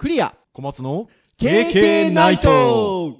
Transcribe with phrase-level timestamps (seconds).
[0.00, 0.34] クリア。
[0.54, 3.18] 小松の KK ナイト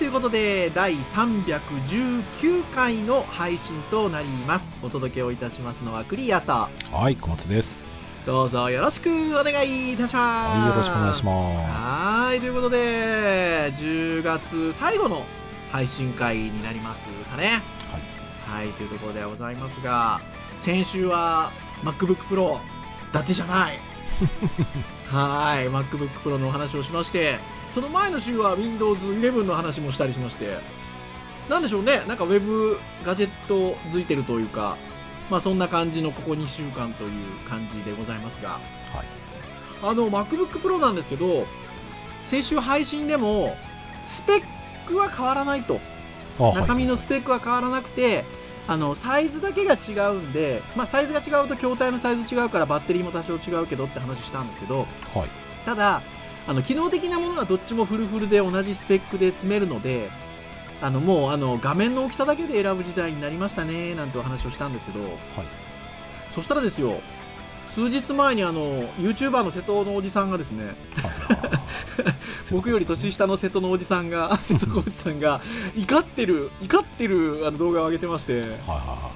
[0.00, 4.72] ということで第319回の配信となります。
[4.82, 8.00] お届けをいたしますのはクリアとはい小松です。
[8.24, 10.58] どうぞよろしくお願いいたします。
[10.58, 15.26] はいよろしくお願いしまはいということで10月最後の
[15.70, 17.62] 配信会になりますかね。
[18.46, 20.22] はい、というところでございますが
[20.58, 21.52] 先週は
[21.84, 22.58] MacBookPro
[23.12, 23.78] だってじゃない。
[25.12, 27.38] はい MacBookPro のお話をしまして
[27.72, 30.58] その前の週は Windows11 の話もしたりしまして
[31.48, 32.04] なんでしょうね。
[32.06, 34.76] なんか Web ガジェットづいてるというか
[35.30, 37.10] まあそんな感じのここ2週間という
[37.48, 38.60] 感じでございますが。
[38.92, 39.06] すはい。
[39.82, 41.46] あの MacBookPro なんですけど
[42.26, 43.56] 先週配信でも
[44.06, 44.42] スペッ
[44.86, 45.80] クは変わらないと。
[46.38, 48.24] 中身のスペックは変わらなくて、
[48.66, 55.28] あのサイズだけが違うんで、まあ、サイズが違うと筐体のサイズ違うからバッテリーも多少違うけどって話したんですけどはい。
[55.66, 56.02] ただ
[56.46, 60.08] あの機能的なものはどっちもフルフルで同じスペックで詰めるので
[60.82, 65.00] あのもうあの画面の大きさだけで選ぶ時代になりましたねなんてお話をしたんですけど。
[65.02, 65.12] はい。
[66.32, 67.00] そしたらですよ
[67.66, 70.76] 数日前にあの YouTuber の瀬戸のおじさんがですね
[72.52, 75.40] 僕より年下の瀬戸のおじさんが瀬戸のおじさんが
[75.76, 78.40] 怒ってる怒ってるあの動画を上げてまして。
[78.40, 79.10] はいは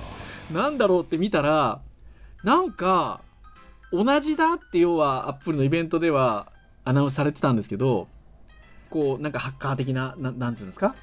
[0.50, 1.80] なんだろうって見たら、
[2.42, 3.20] なんか、
[3.92, 6.48] 同じだって要はアップルのイベントでは
[6.84, 8.08] アナウンスされてたんですけど、
[8.90, 10.94] こう、なんかハッカー的な、ななんつうんですか？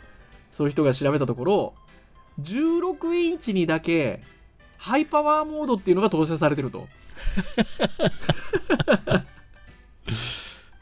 [0.52, 1.74] そういう人が調べたところ、
[2.42, 4.22] 16インチにだけ、
[4.78, 6.80] ハイパワーモードっていうのが搭載されてると。
[6.80, 6.82] い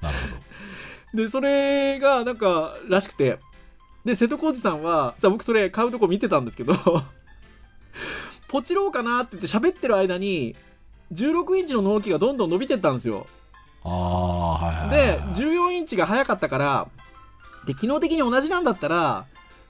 [0.02, 0.18] なる
[1.12, 3.40] ほで、それがなんか、らしくて。
[4.06, 6.74] で、瀬戸康史さんは、さ、僕それ買うとこ見てたんですけど、
[8.48, 10.56] ポチろうかなって言って喋ってる間に、
[11.12, 13.28] 16インチの納期がどんどん伸びてったんですよ。
[13.84, 16.88] どああはいはいはいで、14インチが早かったから、
[17.66, 19.26] で、機能的に同じなんだったら、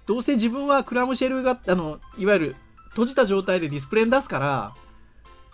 [0.05, 2.55] どうせ自分はクラムシェルが、あの、いわゆる
[2.89, 4.75] 閉じた状態でディスプレイに出すから、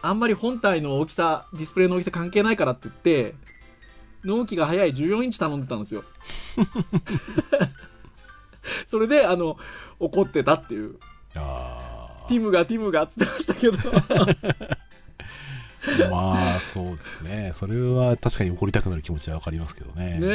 [0.01, 3.35] あんまり本体の大きさ、ディスプレイの大きさ関係ないからって言って、
[4.23, 6.03] 納期が早い14インチ頼んでたんですよ。
[8.87, 9.57] それで、あの、
[9.99, 10.97] 怒ってたっていう。
[11.35, 13.77] あティムがティムがっつってましたけど。
[15.85, 17.51] ー まあそうですね。
[17.53, 20.19] それは確かに怒りたくなる気持ちはわかりますけどね。
[20.19, 20.27] ね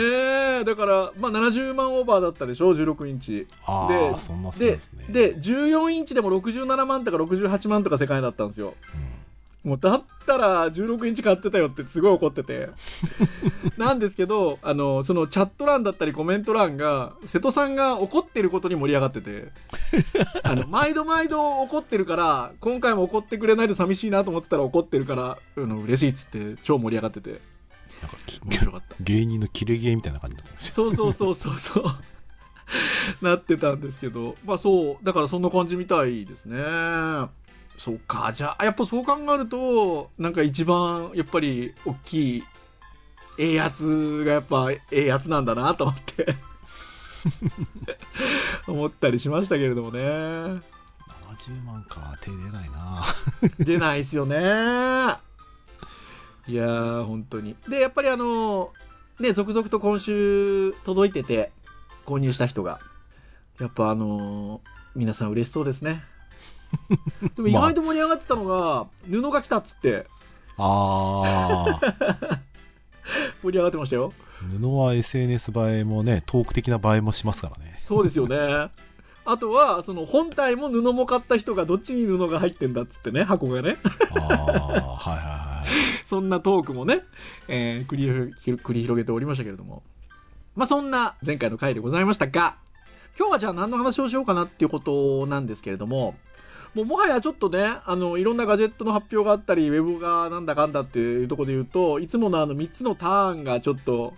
[0.60, 3.46] え、だから、まあ70万オーバーだったでしょ、16インチ。
[3.66, 5.04] あであそんなですね。
[5.08, 8.74] で、14インチでも67万とか68万とか世界だったんですよ。
[8.94, 9.20] うん
[9.62, 12.70] もうだったら16インチ買ってたよってすごい怒ってて。
[13.76, 19.48] なんですけど、あの、そのチャット欄だったりコメント欄が、瀬戸さんが怒ってることに盛り上がってて、
[20.42, 27.40] あの、 毎度毎度怒ってるから、今回も怒ってくれないと寂しいなと思ってたら怒ってるから、あの、嬉しいっつって超盛り上がってて、
[28.00, 28.96] なんかき面白かった。
[29.00, 31.84] 芸人のキレゲーみたいな感じになったそうそうそうそうそう。
[33.22, 36.58] なってたんですけど、まあそう、だからそんな感じみたいですね。
[37.80, 42.44] そうか、じゃあ、やっぱそう考えると、なんか一番、やっぱり、大きい、
[43.38, 46.36] ええやつがやっぱ、ええやつなんだなと思って、
[48.68, 49.98] 思ったりしましたけれどもね。
[49.98, 50.62] 70
[51.64, 53.02] 万か手出ないな
[53.58, 54.36] 出ないですよね。
[54.36, 54.40] い
[56.54, 57.56] やー、本当に。
[57.66, 58.74] で、やっぱりあの、
[59.18, 61.50] ね、続々と今週届いてて、
[62.04, 62.78] 購入した人が。
[63.58, 64.60] やっぱあの
[64.94, 66.09] 皆さん嬉しそうですね。
[67.36, 70.06] でも意外と盛り上がってたのが、布が来たっつって
[70.56, 71.80] ああ
[73.42, 74.12] 盛り上がってましたよ。
[74.60, 78.70] 布は SNS 映えもねトーク的な映えもしますからねそうですよね。
[79.26, 83.76] あとは、その本体も布も買った人がどっちに布が入ってんだっつってね、箱がね。
[84.12, 85.70] ああはいはいはい
[86.06, 87.02] そんなトークもね、
[87.46, 89.82] えー繰り繰り広げておりましたけれども。
[90.56, 92.56] まあ、そんな前回の回でございましたが、
[93.18, 96.16] 今日はじゃあ何の話をしようかなっていうことなんですけれども、
[96.74, 104.14] もうもはやちょっとね、あの、いろんなガジェットの発表があったり、ウェブがなんだかんだっていうところで言うと、いつものあの3つのターンがちょっと、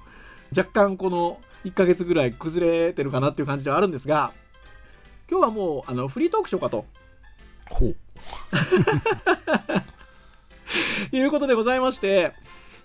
[0.54, 4.32] 若干この1ヶ月ぐらい崩れてるかなっていう感じではあるんですが、
[5.31, 6.84] 今日はもう、あの、フリートークしようかと。
[7.70, 7.96] ほう
[11.16, 12.32] いうことでございまして、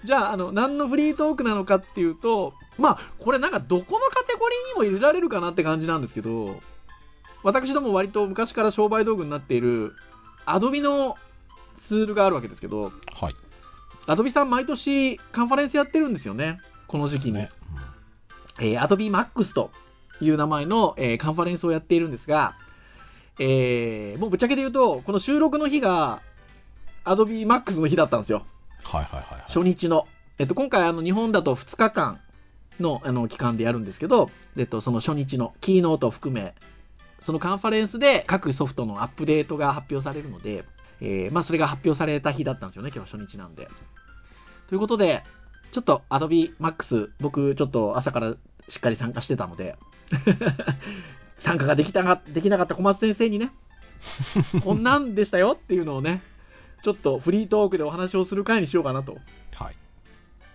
[0.04, 6.62] じゃあ、あの、何のフリートークなのかっていうと、まあ、これなんかどこのカテゴリーにも入れられるかなって感じなんですけど、
[7.44, 9.94] 私ども割と昔から商売道具になっている
[10.46, 11.18] アドビの
[11.78, 13.36] ツールがあるわけですけど、はい。
[14.08, 16.60] アドビさん毎年カンファレンスやってるんですよね。
[16.88, 17.34] この時期に。
[17.34, 17.50] ね。
[18.60, 19.72] えー、Adobe Max と
[20.22, 22.56] いう名前の、えーカンファレンスをやっているんですが、
[23.40, 26.22] えーもうぶっちゃけて言うと、この収録の日が
[27.06, 28.46] Adobe Max の日だったんですよ。
[28.84, 29.42] はいはいはいはい。
[29.48, 30.08] 初日の。
[30.40, 32.20] えっと、今回あの日本だと2日間
[32.80, 36.56] のあの期間でやるんですけど、えっと、その初日のキーノートを含め、
[37.20, 40.66] そのカンファレンスで各ソフトのアップデートが発表されるので、
[41.02, 43.68] えーまあそれが発表された日だったんですよね、今日は初日なんで。
[44.68, 45.24] ということで、
[45.72, 48.36] ちょっと Adobe Max、僕ちょっと朝から
[48.68, 49.76] しっかり参加してたので、
[51.38, 53.52] 参加ができたが、できなかった小松先生にね、
[54.64, 56.22] こんなんでしたよっていうのをね、
[56.82, 59.18] ちょっとフリートークでお話をする回にしようかなと。
[59.54, 59.76] はい。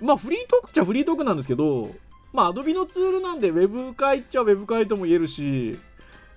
[0.00, 1.94] まあフリートークっちゃフリートークなんですけど、
[2.32, 5.78] まあ Adobe のツールなんで Web 会っちゃ Web 会とも言えるし、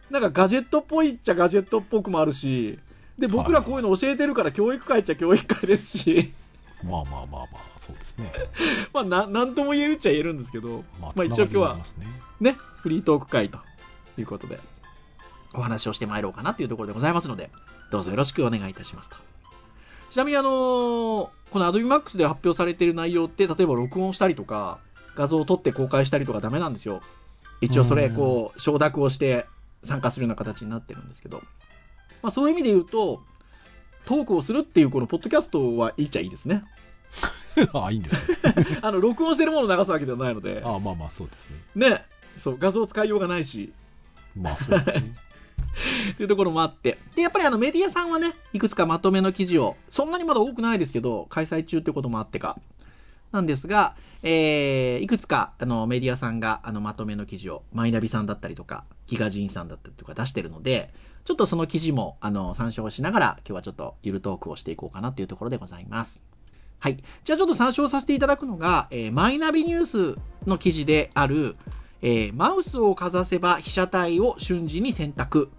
[0.10, 2.80] なんかガジェットっぽいっちゃガジェットっぽくもあるし、
[3.18, 6.34] で、僕らこういうの教えてるから教育会っちゃ教育会ですし、
[6.84, 8.32] まあまあまあまあ、そうですね。
[8.94, 11.84] まあな、なんとも言えるっちゃ言えるんですけど、まあ、まあ一応今日はね
[12.40, 13.60] ね、フリートーク会と
[14.18, 14.60] いうことで、
[15.54, 17.50] お話をしてまいろうかなというところでございますので、
[17.92, 19.18] どうぞよろしくお願いいたしますと。
[20.10, 24.80] ちなみにあのーこの Adobe Max で発表されている内容って、例えば録音したりとか、
[25.16, 27.02] 画像を撮って公開したりとかダメなんですよ。
[27.62, 29.46] 一応それ、うんこう、承諾をして
[29.86, 31.42] 参加するような形になってるんですけど、
[32.22, 33.24] まあそういう意味で言うと、
[34.06, 36.64] トークをするっていうこのポッドキャストはいいっちゃいいですね。
[37.74, 38.38] あ、いいんですね。
[38.82, 41.90] あの、録音してるものを流すわけではないので、あまあまあ、そうですね。
[41.90, 42.06] ね、
[42.38, 43.74] そう、画像使いようがないし、
[44.36, 45.16] まあ、そうですね。
[46.14, 46.98] っていうところもあって。
[47.16, 52.58] で、やっぱりあのメディアさんはね、いくつかまとめの記事を、そんなにまだ多くないですけど、開催中ってこともあってか、
[53.32, 60.94] なんですが、えー、いくつかあのメディアさんがあのまとめの記事を、マイナビさんだったりとか、ギガジンさんだったりとか出してるので、
[61.26, 66.22] ちょっとその記事もあの参照しながら、今日はちょっとゆるトークをしていこうかなというところでございます。
[66.80, 67.04] はい。
[67.24, 71.56] じゃあちょっと参照させていただくのが、えーマイナビニュースの記事である、
[72.02, 75.50] えーマウスをかざせば被写体を瞬時に選択。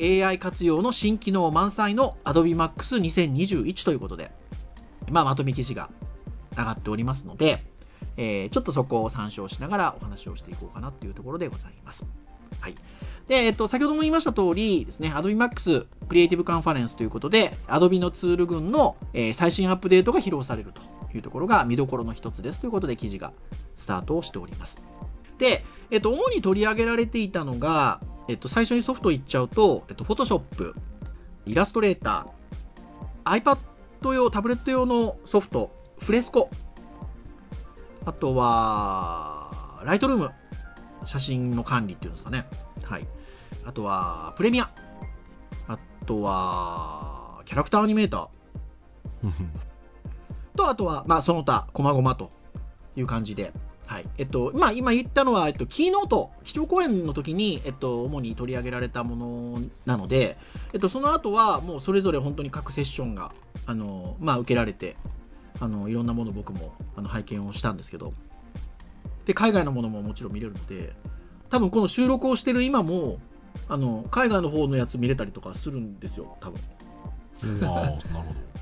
[0.00, 4.30] AI 活用の新機能満載の Adobe Max 2021ということで、
[5.10, 5.90] まあ、まとめ記事が
[6.72, 7.62] っておりますので、
[8.16, 12.04] えーちょっとそこを参照しながらお話をしていこうかなというところでございます。
[12.60, 12.74] はい。
[13.28, 20.82] で、えっと、先ほども言いました通りですね、Adobe Max クリエイティブカンファレンスということで、Adobe のツール群の、えー最新アップデートが披露されると
[21.16, 23.32] いうところが見どころの一つですということで記事が
[23.76, 24.80] スタートをしております。
[25.38, 30.74] で、えっと、主に取り上げられていたのが、えっと、最初にソフト言っちゃうと、えっと、Photoshop、
[31.46, 33.58] イラストレーター、iPad
[34.12, 35.70] 用、タブレット用のソフト、
[36.00, 36.50] フレスコ、
[38.04, 40.30] あとは、ライトルーム、
[41.04, 42.46] 写真の管理っていうんですかね。
[42.82, 43.06] はい。
[43.64, 44.70] あとは、プレミア、
[45.68, 49.30] あとは、キャラクターアニメーター、
[50.56, 52.40] と、あとは、まあ、その他、細々と。
[52.96, 53.52] いう感じで、
[53.86, 54.06] はい。
[54.18, 60.36] えっと、まあ、今言ったのは、えっと、キーノート、基調講演の時に、えっと、主に取り上げられたものなので、
[60.72, 63.32] えっと、その後は、もうそれぞれ本当に各セッションが、
[63.66, 64.96] あの、まあ、受けられて、
[65.60, 68.12] あの、いろんなもの僕も、あの、拝見をしたんですけど、
[69.26, 70.94] で、海外のものももちろん見れるので、
[71.50, 73.18] 多分この収録をしてる今も、
[73.68, 76.60] あの、海外の方のやつ見れたりとかするんですよ、多分。
[77.44, 77.64] うん。
[77.64, 78.04] ああ、なるほど。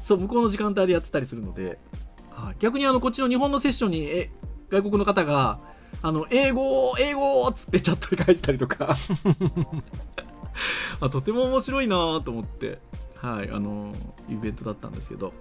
[0.03, 1.79] そう、向こうの時間帯でやってたりするので、
[2.31, 2.57] はい。
[2.59, 4.31] 逆にあの、こっちの日本のセッションに、え、
[4.71, 5.61] 外国の方が、
[6.03, 8.95] あの、英語、英語っつってチャットで返したりとか、
[11.01, 12.79] あとても面白いなと思って、
[13.17, 13.93] はい、あの、
[14.29, 15.33] イベントだったんですけど、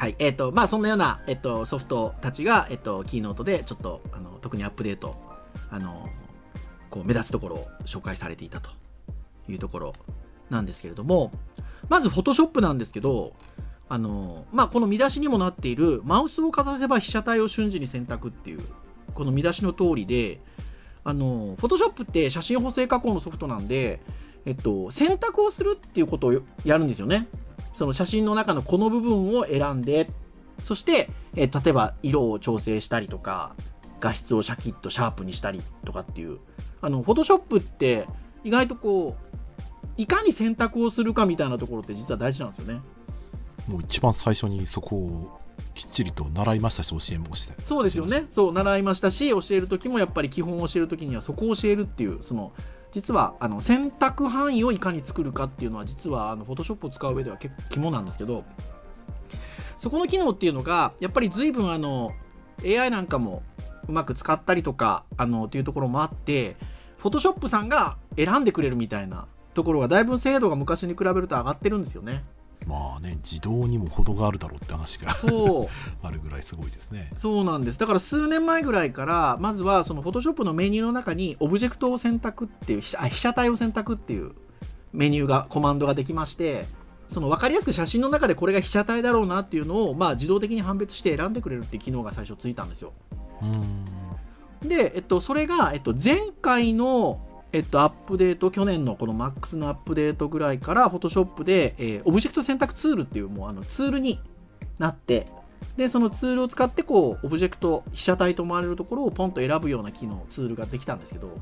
[0.00, 5.14] はい、えっ、と、まあ、そんなような、えっ、と、ソフトたちが、えっ、と、キーノートで、ちょっと、あの、特にアップデート、
[5.68, 6.08] あの、
[6.88, 8.70] こう、目立つところを紹介されていたと
[9.46, 9.92] いうところ
[10.48, 11.32] なんですけれども、
[11.90, 13.34] まず、フォトショップなんですけど、
[13.90, 18.60] あの、まあ、この見出しにもなっている、マウスをかざせば被写体を瞬時に選択っていう、
[19.12, 20.40] この見出しの通りで、
[21.04, 24.00] あの、フォトショップって写真補正加工のソフトなんで、
[24.46, 26.32] えっと、選択をするっていうことを
[26.64, 27.28] やるんですよね。
[27.74, 30.10] その写真の中のこの部分を選んで、
[30.62, 33.54] そして、えー例えば色を調整したりとか、
[34.00, 36.38] 画質をシャキッとシャープにしたりとかっていう。
[36.80, 38.06] あの、フォトショップって
[38.44, 39.36] 意外とこう、
[39.96, 42.80] いかに選択をするかみたいなところって実は大事なんですよね。
[43.68, 45.40] もう一番最初にそこを
[45.74, 47.54] きっちりと習いましたし、教えもして。
[47.62, 48.26] そうですよね。
[48.30, 52.52] そう、習いましたし、教える時もやっぱり基本を教える時にはそこを教えるっていう、その、
[52.92, 58.44] 実は、あの、選択範囲をいかに作るかっていうのは、実は、あの、フォトショップを使う上では結構肝なんですけど、
[59.78, 62.12] そこの機能っていうのが、やっぱり随分あの、
[62.64, 63.42] AI なんかも
[63.88, 66.56] うまく使ったりとか、あの、っていうところもあって、
[66.98, 72.24] フォトショップさんが選んでくれるみたいなところがだいぶ精度が昔に比べると上がってるんですよね。
[72.66, 75.12] まあね自動にも程があるだろうって話が
[76.02, 77.10] あるぐらいすごいですね。
[77.16, 77.78] そうなんです。
[77.78, 84.32] だから数年前ぐらいからまずはそのフォトショップのメニューの中にオブジェクトを選択っていう被写被写体を選択っていう
[84.92, 86.66] メニューがコマンドができまして
[87.10, 92.92] その分かりやすく写真の中でこれが被写体だろうなっていうのを、まあ、自動的に判別して選んでくれるっていう機能が最初ついたんですよ。
[93.42, 94.68] うん。
[94.68, 97.20] で、えっと、それが、えっと、前回の、
[97.52, 104.20] えっと、アップデート去年のこの MAX のアップデートぐらいから Photoshop で、えーオブジェクト選択ツールっていうもうあのツールに
[104.78, 105.26] なって
[105.76, 111.38] でそのツールを使ってこうオブジェクト被写体と思われるところをポンと選ぶような機能ツールができたんですけど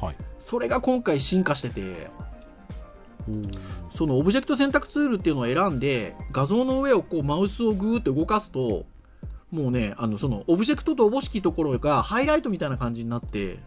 [0.00, 0.16] はい。
[0.38, 2.08] それが今回進化してて
[3.94, 8.86] そのオブジェクト選択ツールっていうのを選んで画像の上をこうマウスをグーって動かすと
[9.50, 13.58] もうねあのそのオブジェクトとおぼしきところがハイライトみたいな感じになって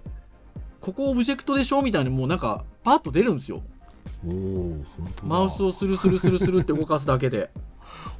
[0.81, 3.61] ここオブジェクトでしょみたいにもうなんかパッと出るんですよ。
[4.25, 5.27] おー本当だ。
[5.27, 7.51] マウスをスルスルスルスルって動かすだけで。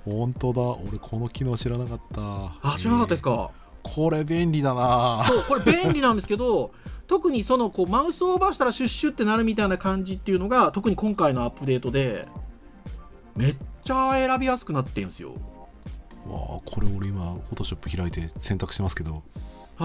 [0.06, 0.62] 本当だ。
[0.62, 2.22] 俺この機能知らなかった。
[2.62, 5.25] あ知らなかったですか、えーこれ便利だな。
[5.27, 6.72] そうこれ便利なんですけど
[7.08, 12.27] 特にそのこうマウスオーバーしたらシュッシュってなるみたいな感じっていうのが特に今回のアップデートで
[13.36, 15.32] めっちゃ選びやすくなってんですよ。
[16.27, 19.22] わあこれ俺今フォトショップ開いて選択してますけど、はい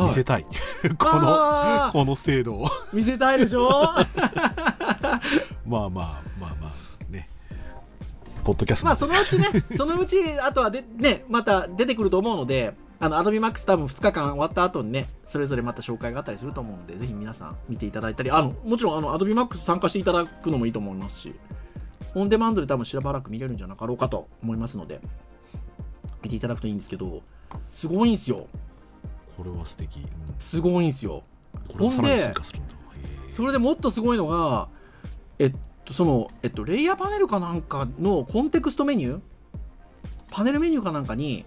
[0.04, 0.46] 見せたい。
[0.98, 1.92] このあー。
[1.92, 2.68] この精度を。
[2.92, 3.70] 見せたいでしょ？
[5.66, 7.28] まあまあまあまあね。
[8.44, 8.86] ポッドキャスト。
[8.86, 21.34] まあそのうちね そのうちあとはでねまた出てくると思うのであのアドビマックス多分2日間終わった後にねそれぞれまた紹介があったりすると思うのでぜひ皆さん見ていただいたりあのもちろんあのアドビマックス参加していただくのもいいと思いますし
[22.14, 25.00] オンデマンドで多分しばらく見れるんじゃなかろうかと思いますので
[26.22, 27.22] 見ていただくといいんですけど
[27.72, 28.46] すごいんすよ
[29.36, 30.06] これは素敵、うん
[30.38, 31.22] すごいんすよ
[31.68, 34.68] これはさらに進化するんだへーそれでもっとすごいのが、
[35.38, 39.20] えっと、その、えっと、レイヤーパネルかなんかのコンテクストメニュー？
[40.28, 41.46] パネルメニューかなんかに、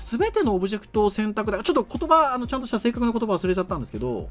[0.00, 1.62] すべてのオブジェクトを選択だ。
[1.62, 4.28] ちょっと言葉、あの、ちゃんとした正確な言葉忘れちゃったんですけど、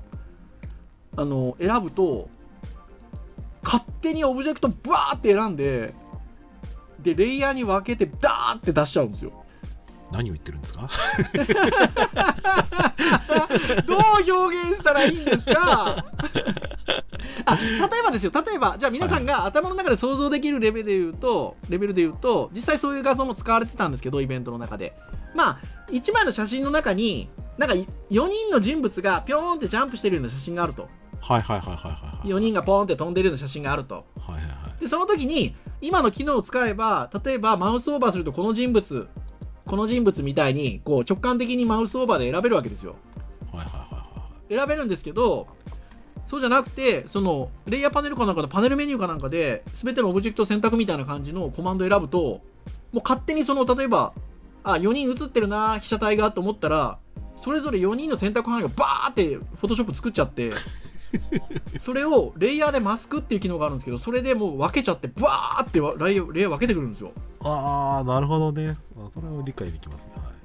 [1.15, 2.27] あの、選ぶと、
[3.63, 5.93] 勝手にオブジェクトブワーって選んで、
[6.99, 9.44] で、レイヤーに分けて、ダーって出しちゃうんですよ。
[10.11, 10.87] 何を言ってるんですか？
[13.87, 16.05] どう表現したらいいんですか？
[17.47, 18.31] あ例えばですよ。
[18.33, 24.93] 例えばじゃあ皆さんが頭の中で想像できるレベルで言うとレベルで言うと実際そういう画像も使われてたんですけどイベントの中で。
[25.33, 25.57] まあ
[25.91, 30.87] 1枚の写真の中になんか4人の人物がピョーンってジャンプしてるような写真があると。
[31.21, 32.27] はいはいはいはいはいはい。
[32.27, 33.95] 4人がポーンって飛んでるような写真があると。
[33.95, 34.79] はいはいはい。
[34.79, 39.07] でその時に今の機能を使えば例えばマウスオーバーするとこの人物
[39.65, 42.95] この人物みたいにこう直感的にマウスオーバーで選べるわけですよ。
[43.51, 44.05] はいはいはいは
[44.49, 45.47] 選べるんですけど
[46.25, 52.41] そうじゃなくてそのレイヤーパネルかなんかのパネルメニューかなんかで全てのオブジェクト選択みたいな感じのコマンド選ぶとも
[52.93, 54.13] う勝手にその例えば
[54.63, 56.97] あ4人写ってるな被写体がと思ったら
[57.37, 60.51] それぞれ4人の選択範囲がバーってフォトショップ作っちゃって
[61.79, 67.11] それをレイヤーでマスクっていう機能があるんですけどそれでもう分けちゃってバーってわレイヤーレイヤー分けてくるんですよ。
[67.41, 68.77] ああなるほどね。
[68.97, 70.11] あそれは理解できますね。
[70.15, 70.35] はい。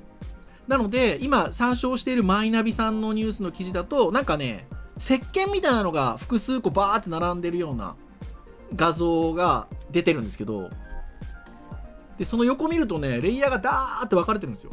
[0.68, 4.66] なので今参照しているマイナビさんのニュースの記事だとなんかね
[4.98, 7.96] 石鹸みたいなのが複数個バーって並んでるような
[8.76, 10.70] 画像が出てるんですけど
[12.18, 14.72] でその横見るとねレイヤーがダーって分かれてるんですよ。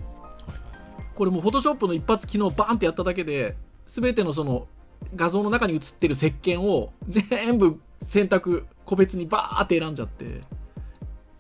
[1.16, 3.56] これもうフォトショップの一発機能バーンってやっただけで
[3.88, 4.68] 全てのその
[5.16, 10.42] 画像の中に映ってる石鹸を全部選択個別にバーって選んじゃって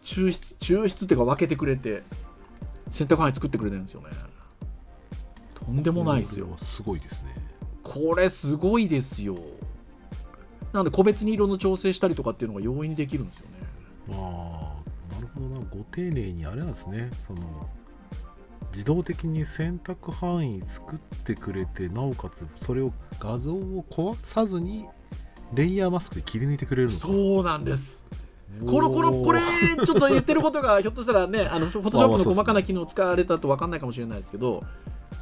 [0.04, 2.04] 抽出抽出っていうか分けてくれて
[2.90, 4.08] 選択範囲作ってくれてるんですよね。
[5.54, 6.48] とんでもないですよ。
[6.58, 7.36] すごいですね。
[7.84, 9.38] これすごいですよ。
[10.74, 13.58] なので個別に色の調整したりとかっていうのが容易にできるんですよね。
[14.12, 14.74] あ
[15.12, 15.60] あなるほどな。
[15.70, 17.10] ご丁寧にあれなんですね。
[17.26, 17.42] その
[18.72, 24.86] 自動的に選択範囲作ってくれてなおかつそれを画像を壊さずに
[25.54, 27.08] レイヤーマスクで切り抜いてくれるのか。
[27.08, 28.06] そうなんです。
[28.66, 34.64] このこのこれちょっと言ってることがひょっとしたらねあのフォトショップの細かな機能を使われたと分かんないかもしれないですけど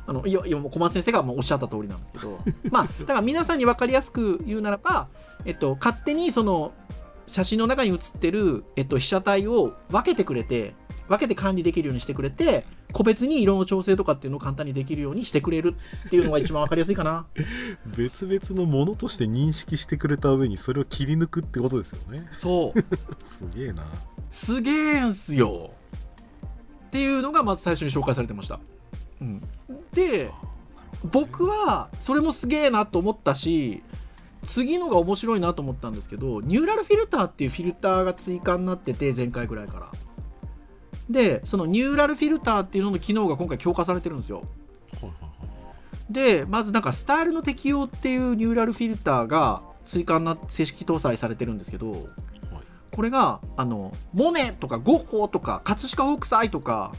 [0.07, 2.39] あのいやいやもう小松先生がおっしゃった通りなんですけど。
[2.71, 5.07] まあだから皆さんに分かりやすく言うならば、
[5.43, 6.73] えっと、勝手にその
[7.27, 10.75] 写真の中に写ってる、えっと、被写体を分けてくれて
[11.07, 15.75] 分けて管理できるようにしてくれて個別に色の調整とかっていうのを簡単にできるようにしてくれる
[16.07, 17.25] っていうのが一番分かりやすいかな。
[17.97, 22.27] 別々のものとして認識してくれた上にそれを切り抜くってことですよね。
[22.37, 22.79] そう。
[23.25, 23.83] すげえな。
[24.31, 25.71] すげえんすよ。
[26.95, 28.57] っていうのがまず最初に紹介されてました、
[29.19, 29.41] うん、
[29.91, 30.31] で
[31.11, 33.83] 僕はそれもすげえなと思ったし
[34.43, 39.91] 次のが面白いなと思ったんですけどニューラルフィルターっていうフィルターが追加になってて前回ぐらいから
[41.09, 44.43] でそのニューラルフィルターっていうのの機能が今回強化されてるんですよ。
[46.09, 52.07] でまずなんかスタイルの適用っていうニューラルフィルターが追加な正式搭載されてるんですけど
[52.91, 56.93] これがあのモネとかゴッホとか葛飾北斎とか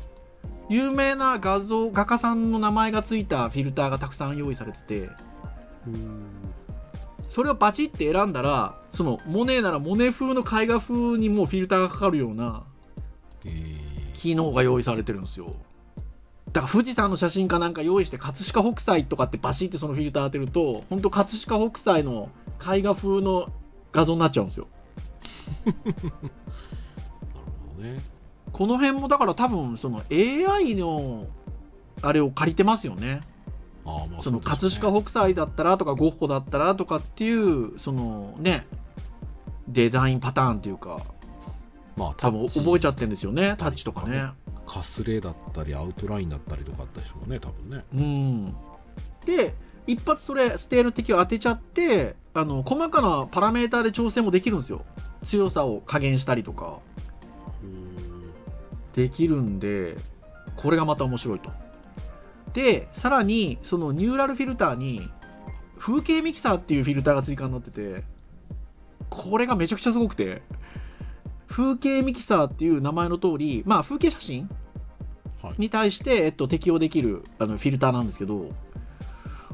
[0.69, 5.09] 有名な画像画家さんの名前がついたフィルターがたくさん用意されてて
[7.31, 12.65] それをバチって選んだらそのモネならモネ風の絵画風にもうフィルターがかかるような
[13.45, 13.86] えー。
[14.16, 15.54] 機能が用意されてるんですよ。
[16.52, 22.30] だから富士山の写真かなんか用意して葛飾北斎とかってバシってそのフィルター当てると本当葛飾北斎の
[22.61, 23.50] 絵画風の
[23.92, 24.68] 画像になっちゃうんですよ。
[25.66, 26.11] なる
[27.75, 27.99] ほどね。
[28.52, 31.26] この辺もだから多分その AI の
[32.02, 33.20] あれを借りてますよね。
[33.85, 38.66] ああまあそね葛飾北斎だったらとかゴッホだったらとかっていうそのね。
[39.68, 41.00] デザインパターンっていうか
[41.97, 44.31] まあ多分覚えちゃゃってるんですよねタッチとかね。
[44.67, 47.85] かすれだったりアウトラインだったりとかあったでしょうね多分ね。
[47.95, 48.55] うん。
[49.25, 49.55] で
[49.87, 54.85] 一発それステール敵を当てちゃってあの細かなパラメーターで調整もできるんですよ。
[55.25, 56.79] 強さを加減したりとか。
[58.95, 59.97] できるんで
[60.57, 61.50] これがまた面白いと。
[62.53, 65.09] でさらにそのニューラルフィルターに
[65.79, 68.03] 風景ミキサーっていうフィルターが追加になってて
[69.11, 70.41] これがめちゃくちゃすごくて
[71.49, 74.49] 風景ミキサーっていう名前の通りまあ風景写真
[75.43, 75.55] はい。
[75.59, 78.50] に対して、えっと、適用できるあのフィルターなんですけど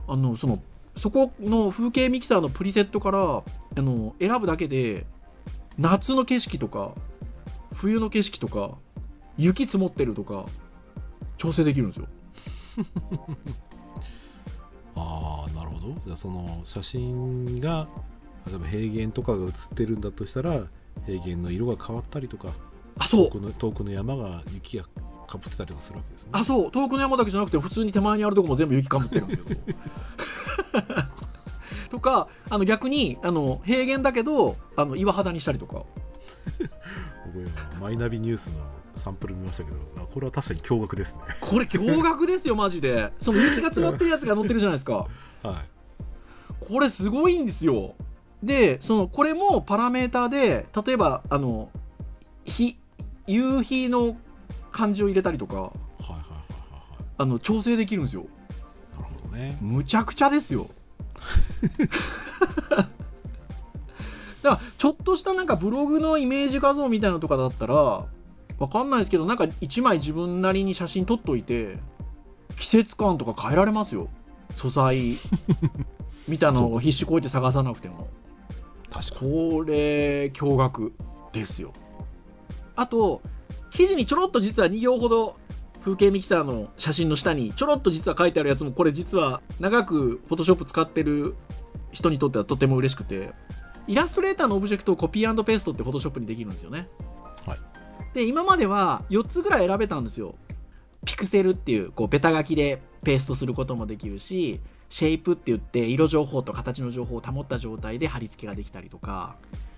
[0.09, 0.63] あのその
[0.97, 3.45] そこの風景ミキサーのプリセットからあ
[3.77, 5.07] の選ぶだけで
[5.79, 6.93] 夏の景色とか
[7.75, 8.77] 冬の景色とか
[9.39, 10.47] 雪積もってるとか
[11.39, 12.09] 調整できるんですよ。
[14.95, 15.95] ああなるほど。
[16.05, 17.89] じゃあその写真が
[18.47, 20.67] 例えば平原とかが写ってるんだとしたら
[21.07, 22.49] 平原の色が変わったりとか
[22.99, 23.27] あそう。
[23.27, 24.85] 遠くの遠くの山が雪が
[25.27, 26.31] かぶってたりとかするわけですね。
[26.33, 26.71] あそう。
[26.71, 29.47] 遠くの山だけじゃなくて普通に手前にあるとこも全部雪かぶってるんですよ
[31.91, 35.83] とかあの逆にあの平原だけどあの岩肌にしたりとか。
[37.81, 38.55] マイナビニュースの
[38.95, 41.21] サンプル見ましたけどあこれは確かに驚愕ですね。
[41.41, 43.13] これ驚愕ですよマジで。
[43.21, 45.07] その雪が詰まってるやつが乗ってるじゃないですか。
[45.43, 46.65] はい。
[46.65, 47.95] これすごいんですよ
[48.43, 51.71] でそのこれもパラメーターで例えばあの
[52.45, 52.77] 日
[53.27, 54.17] 夕日の
[54.73, 57.05] 漢字を入れたりとかはいはいはいはいはい。
[57.19, 58.27] あの調整できるんですよ。
[58.95, 59.57] なるほどね。
[59.61, 60.69] むちゃくちゃですよ。
[64.43, 68.09] だからちょっとしたなんかブログのイメージ画像みたいなのとかだったらわ
[68.69, 71.79] かんないですけどなんか1枚自分なりに写真撮っといて
[72.57, 74.09] 季節感とか変えられますよ。
[74.51, 75.17] 素材。
[76.29, 78.09] みたいなのを必死こいて探さなくても
[78.93, 79.51] 確かに。
[79.51, 80.93] これ驚愕
[81.33, 81.73] ですよ。
[82.77, 83.23] あと
[83.71, 85.37] 記事にちょろっと実は2行ほど
[85.81, 91.35] 風景ミキサーの写真の下にちょろっと実は書いてあるやつもこれ実は長くフォトショップ使ってる
[91.91, 93.33] 人にとってはとても嬉しくて
[93.87, 96.89] イラストレーターのオブジェクトをコピーペーストってフォトショップにできるんですよね。
[97.47, 97.59] はい
[98.15, 100.35] で今までは4つぐらい選べたんですよ。
[101.05, 104.61] ピクセルっていうこうベタ書きでペーストすることもできるし
[104.93, 109.37] シェイプって言って色情報と形の情報を保った状態で貼り付けができたりとか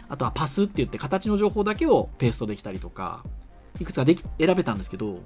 [0.08, 3.22] あとはパスって言って形の情報だけをペーストできたりとか
[3.80, 5.20] いくつかでき選べたんですけど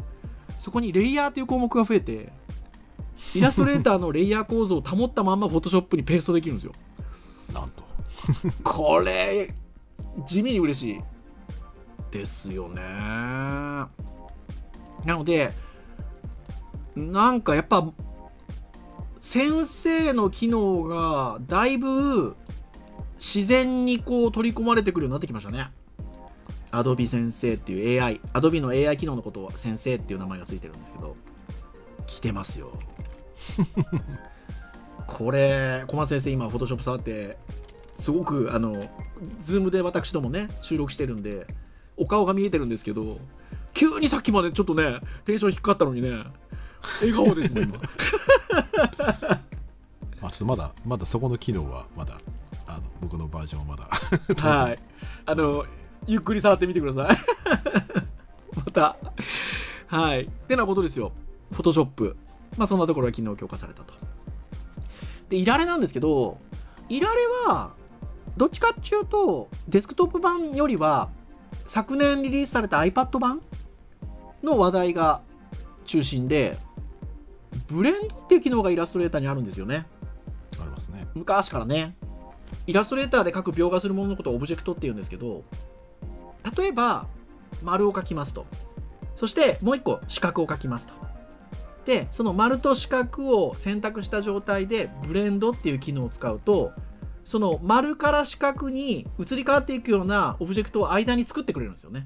[0.59, 2.31] そこにレイヤーという項目が増えて
[3.35, 6.75] イラストレーターのレイヤー構造を保ったまんまフォトショップにペーストできるんですよ。
[7.55, 7.83] なんと。
[8.63, 9.49] これ
[10.27, 11.01] 地味に嬉しい。
[12.11, 12.83] ですよね。
[12.83, 13.89] な
[15.07, 15.51] ので
[16.95, 17.91] なんかやっぱ
[19.29, 22.35] 先生の機能がだいぶ
[23.19, 25.71] 自然にこう取り込まれてくるようになってきましたね。
[26.73, 31.15] Adobe 先生っていう AI Adobe の AI 機能のことを先生っていう名前がついてるんですけど
[32.07, 32.73] 来てますよ。
[35.07, 37.37] これ小松先生今フォトショップ触って
[37.97, 38.89] すごくあの
[39.43, 41.47] ズームで私どもね収録してるんで
[41.99, 43.19] お顔が見えてるんですけど
[43.75, 46.25] 急にさっきまでちょっとねテンション低かったのにね
[47.01, 47.81] 笑顔ですね今。
[50.21, 52.19] あちょっとまだまだそこの機能はまだ
[52.67, 53.89] あの僕のバージョンはまだ。
[54.43, 54.79] はい。
[55.27, 55.65] あの
[56.07, 57.17] ゆっくり触ってみてください。
[58.65, 58.97] また。
[59.87, 60.23] はい。
[60.23, 61.13] ってなことですよ。
[61.53, 62.17] フォトショップ
[62.57, 63.95] まあそんなところが昨日強化されたと。
[65.29, 66.39] でいられなんですけど
[66.89, 67.73] いられは
[68.37, 71.11] どっちかっていうとデスクトップ版よりは
[71.67, 73.43] 昨年リリースされた iPad 版
[74.43, 75.21] の話題が
[75.85, 76.57] 中心で
[77.69, 79.87] ブレンドっていう機能がイラストレーターにあるんですよね。
[80.61, 81.07] ありますね。
[81.15, 81.95] 昔からね。
[82.67, 85.45] イラストレーターで描く描画するもののことをオブジェクトっていうんですけど
[86.57, 87.07] 例えば
[87.63, 88.47] 丸を描きますと。
[89.15, 90.95] そしてもう一個四角を描きますと。
[91.85, 96.73] でその丸と四角を選択した状態でブレンドっていう機能を使うと
[97.25, 102.05] その丸から四角に移り変わっていくようなオブジェクトを間に作ってくれるんですよね。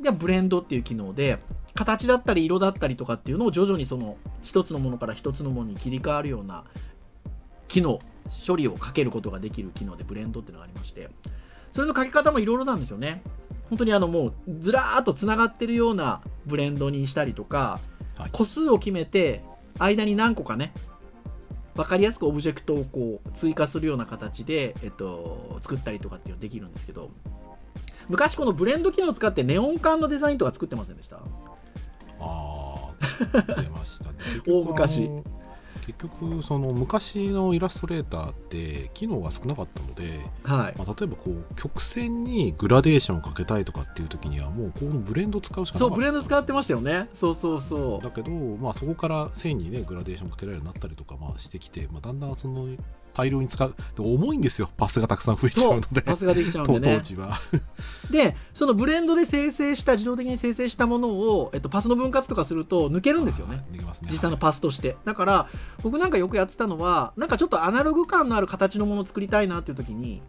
[0.00, 1.38] でブレンドっていう機能で
[1.78, 6.64] 形だったり色だったりとかっていうのを徐々にその一つのものから一つのものに切り替わるような
[7.68, 8.00] 機能
[8.44, 11.08] 処理をかけることができる機能でブレンドっていうのがありまして
[11.70, 13.22] それのかけ方もいろいろなんですよね。
[13.68, 17.78] 本当にあのもうずらーっとつながってるようなブレンドにしたりとか、
[18.16, 19.44] はい、個数を決めて
[19.78, 20.72] 間に何個かね
[21.76, 27.10] 分かりやすくオブジェクトをこう追加するような形で、えっと、作ったりとかっていうのできるんですけど
[28.08, 31.20] 昔このブレンド機能を使ってネオン管のデザインとか作ってませんでした？
[32.20, 34.18] ああ出ましたね。
[34.46, 35.08] 大昔。
[35.86, 40.74] 結局その昔のイラストレーターって機能が少なかったので、はい。
[40.76, 45.94] まあ、例えばこう曲線にグラデーションをかけたいとかっていう時にはもうこのブレンド使うしかなかった。
[45.94, 47.08] そうブレンド使ってましたよね。
[47.14, 48.04] そうそうそう。
[48.04, 52.66] だけど、まあ、そこから線にねグラデーションかけられるようになったりとか、まあ、してきて、まあ、だんだんその
[53.18, 53.74] 大量に使う。
[53.98, 54.70] 重いんですよ。
[54.76, 56.02] パスがたくさん増えちゃうので。
[56.02, 56.96] パスができちゃうんでね。
[56.98, 57.40] 当時は。
[58.12, 63.56] でそのブレンドで生成した自動的に生成したものを、えっと、パスの分割とかすると抜けるんですよね。
[63.56, 63.80] ね。
[64.02, 64.96] 実際のパスとして。
[65.04, 65.48] だから
[65.82, 70.22] 僕なんかよくやってたのはなんかちょっとアナログ感のある形のものを作りたいなっていう時に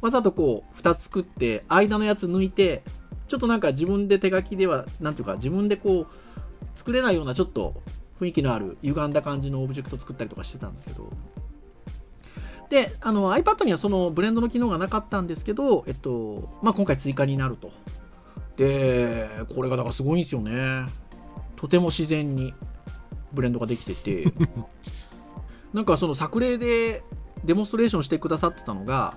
[0.00, 2.82] わざとこう2つ作って間のやつ抜いて
[3.28, 6.06] ちょっとなんか自分で手書きではなんていうか自分でこう
[6.74, 7.74] 作れないようなちょっと
[8.20, 11.10] 雰囲気のある歪んだ感じのオブジェクト作ったりとかしてたんですけど
[12.68, 17.70] であの iPad にはそのブレンドの機能がなかったんですけど、えっとまあ、今回追加になると。
[18.56, 20.86] でこれがだからすごいんですよね。
[21.56, 22.54] とても自然に
[23.32, 24.32] ブレンドができてて。
[25.72, 27.02] なんかその作例で
[27.44, 29.14] デモンストレーションしてくださってたのが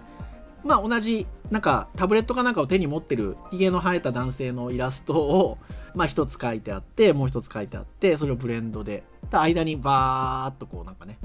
[0.64, 5.58] まあ同じなんかタブレットかなんかを手に持ってるひげの生えた男性のイラストを
[5.96, 9.04] まあ一つ書いてあってもう一つ書いてあってそれをブレンドで。
[9.30, 11.18] で間にバーっとこうなんかね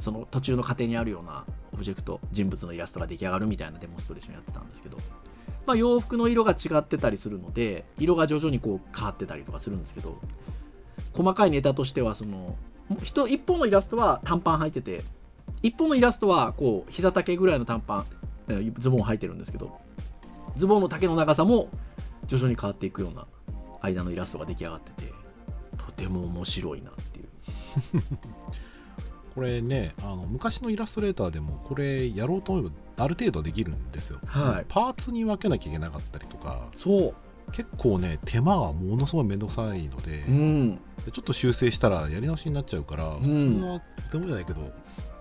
[0.00, 4.96] その途中の過程にあるようなオブジェクト人物のイラストが出来上がるみたいなデモンストレーションやってたんですけど、
[5.66, 10.16] まあ、洋服の色が違ってたりするので色が徐々にこう変わってたりとかするんですけど
[11.12, 12.56] 細かいネタとしてはその
[13.02, 15.02] 人一本のイラストは短パン履いてて
[15.62, 18.04] 一本のイラストはこう膝丈ぐらいの短パ
[18.48, 19.80] ンズボンを履いてるんですけど
[20.56, 21.68] ズボンの丈の長さも
[22.26, 23.26] 徐々に変わっていくような
[23.80, 25.12] 間のイラストが出来上がってて
[25.76, 27.28] とても面白いなっていう。
[29.34, 37.14] これねあの昔のイラストレーターでもこれやろうと思えばある程度できるんですよ、はい、パーツに分けなきゃいけなかったりとかそう。
[37.52, 44.72] 結構ね手間がものすごい面倒くさいのでうん、でちょっと修正したらやり直しになっちゃうから、うん、そんなとてもじゃないけど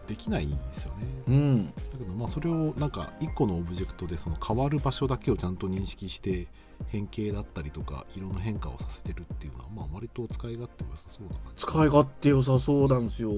[0.07, 6.47] できないんですよね、うん、だけどまあそれをなんか1個のオブジェクトでその変わる場所だけをちゃんと認識して
[6.87, 11.61] 変形だったりとか色の変化をさせてるっていうのはまあ割と使い勝手良さそうな感じ。
[11.63, 13.31] 使い勝手良さそうなんですよ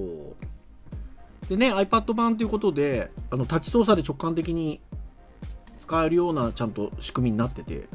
[1.49, 4.79] でね iPad 版ということであのタッチ操作で直感的に
[5.77, 7.87] 使えるようなちゃんと仕組みになってて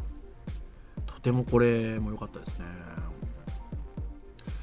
[1.07, 2.65] とてもこれも良かったですね。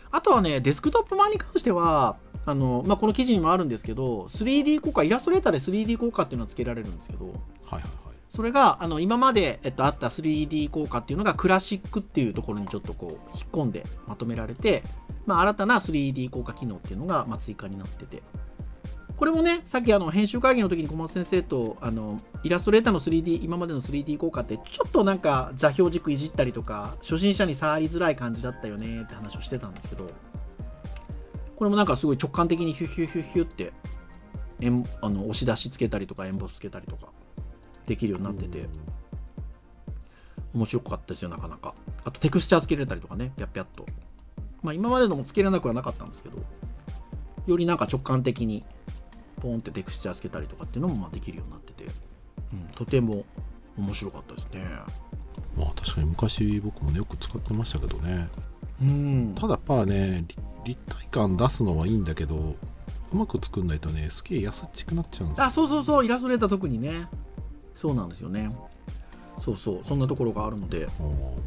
[0.10, 7.92] あとはねデスクトップ版に関してはあの、まあ、この記事にもあるんですけど 3D 効果イラストレーターで 3D 効果っていうのはつけられるんですけど、はいはいはい、
[8.30, 14.84] それがあの今まで、えっと、あった 3D 効果っていうのがクラシックっていうところにちょっとこう引っ込んでまとめられて、
[15.26, 18.24] まあ、新たな 3D 効果機能っていうのが、まあ、追加になってて
[19.18, 30.08] これもね、さっきあの編集会議の時に小松先生とあのイラストレーターの 3D、今までの 3D 効果ってちょっとなんか座標軸いじったりとか、初心者に触りづらい感じだったよねって話をしてたんですけど、
[31.56, 33.74] これもなんかすごい直感的にヒュッヒュッヒュッヒュって
[34.62, 37.08] えんあの押し出しつけたりとかエンボスつけたりとか
[37.88, 38.68] できるようになってて、
[40.54, 41.74] 面白かったですよ、なかなか。
[42.06, 43.84] あとテクスチャーつけられたりとかね、ぴゃっぴゃっと。
[44.62, 46.38] まあ今までのもつけれなくはなかったんですけど、
[47.48, 48.64] よりなんか直感的に
[49.42, 51.86] ポンってテクスチャーつけたりとかっていうのもまあできるようになってて、
[52.54, 53.26] うん、とても
[53.78, 54.66] 面白かったですね。
[55.56, 58.28] まあ確かに昔僕もねよく使ってましたけどね。
[58.82, 59.36] うん。
[59.36, 60.26] ただやっぱね
[60.66, 62.56] 立体感出すのはいいんだけど
[63.14, 65.46] うまく作んないとねすげえ安っちくなっちゃうんですよ。
[65.46, 66.06] あそうそうそう。
[66.06, 67.08] イラストレーター特にね。
[67.76, 68.50] そうなんですよね。
[69.40, 69.84] そうそう。
[69.86, 70.88] そんなところがあるので。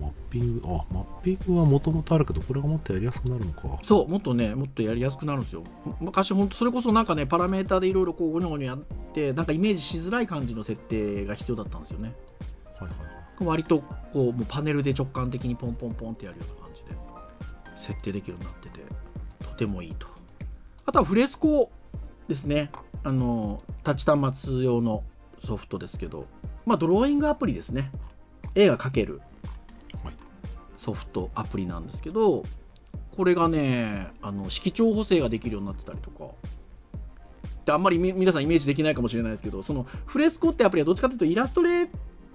[0.00, 3.78] マッピングあマッピングはもともとあるけどこれがもっとやりやすくなるのか。
[3.82, 5.64] そうもっとねもっとやりやすくなるんですよ。
[6.00, 8.78] 昔ほんとそれこそなんかねパラメーターでいろいろこうゴニョゴニョやっ
[9.12, 12.14] てなんかイメージしづらい感じの設定が必要だったんですよね。
[12.78, 13.04] はいはいは
[13.42, 13.44] い。
[13.44, 13.80] 割と
[14.12, 16.88] こうもうパネルで直感的にポンポンポンってやるような感じで
[17.76, 18.80] 設定できるようになってて
[19.40, 20.06] とてもいいと。
[20.86, 21.70] あとはフレスコ
[22.28, 22.70] ですね。
[23.02, 25.02] あのタッチ端末用の
[25.44, 26.26] ソフトですけど、
[26.66, 27.90] まあ、ドローイングアプリですね。
[28.54, 29.18] 絵が描ける。
[29.18, 29.29] はい
[30.80, 32.42] ソフトアプリなんですけど
[33.14, 36.30] これがねあの色調補正ができるようになってたりとか。
[37.66, 41.88] であんまりみ皆さんイメージできないかもしれないですけどそのフレスコってアプリはどっちかというとイラストレー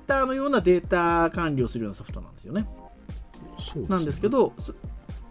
[0.05, 2.67] ターのようなデータ管理をするようなソフトなんですよね。
[3.73, 4.75] そうなんですけどそ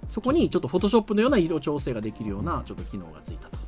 [0.09, 3.59] そこにちょっとフォトショップのような色調整ができるようなちょっと機能がついたと。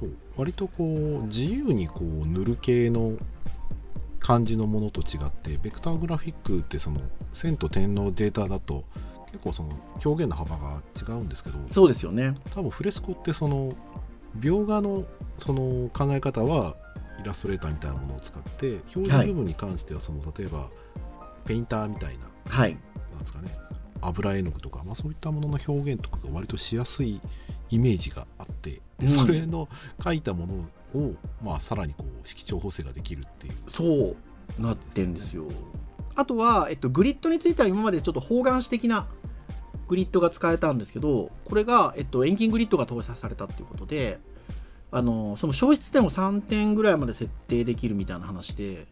[0.00, 0.10] そう。
[0.36, 0.84] 割とこ
[1.22, 3.12] う自由にこう塗る系の
[4.22, 7.00] 感じのものと違ってベクターグラフィックってその
[7.32, 8.84] 線と点のデータだと
[9.26, 9.70] 結構その
[10.04, 12.34] 表現の幅が違うんですけどそうですよね。
[12.54, 13.74] 多分フレスコってその
[14.38, 15.04] 描画の
[15.38, 16.76] その考え方は
[17.20, 20.68] イラストレーターみたいなものを使って表示部分に関してはその、例えば
[21.44, 22.76] ペインターみたいなはい。
[23.12, 23.48] なんですかね。
[24.00, 27.20] 油絵の具とか、まあ、そういったものの表現とかが割としやすい
[27.70, 29.68] イメージがあってうそれの
[30.00, 30.54] 描いたもの
[30.94, 33.54] を、まあ、さらにこう色調補正ができるっていう。
[33.68, 34.16] そ
[34.58, 35.44] うなってんですよ。
[36.14, 39.06] あとは、えっと、グリッドについては今までちょっと方眼紙的な
[39.88, 44.18] グリッドが使えたんですけどこれが、えっと、遠近グリッドが搭載されたっていうことで
[44.90, 48.86] あのその消失点を3点ぐらいまで設定できるみたいな話で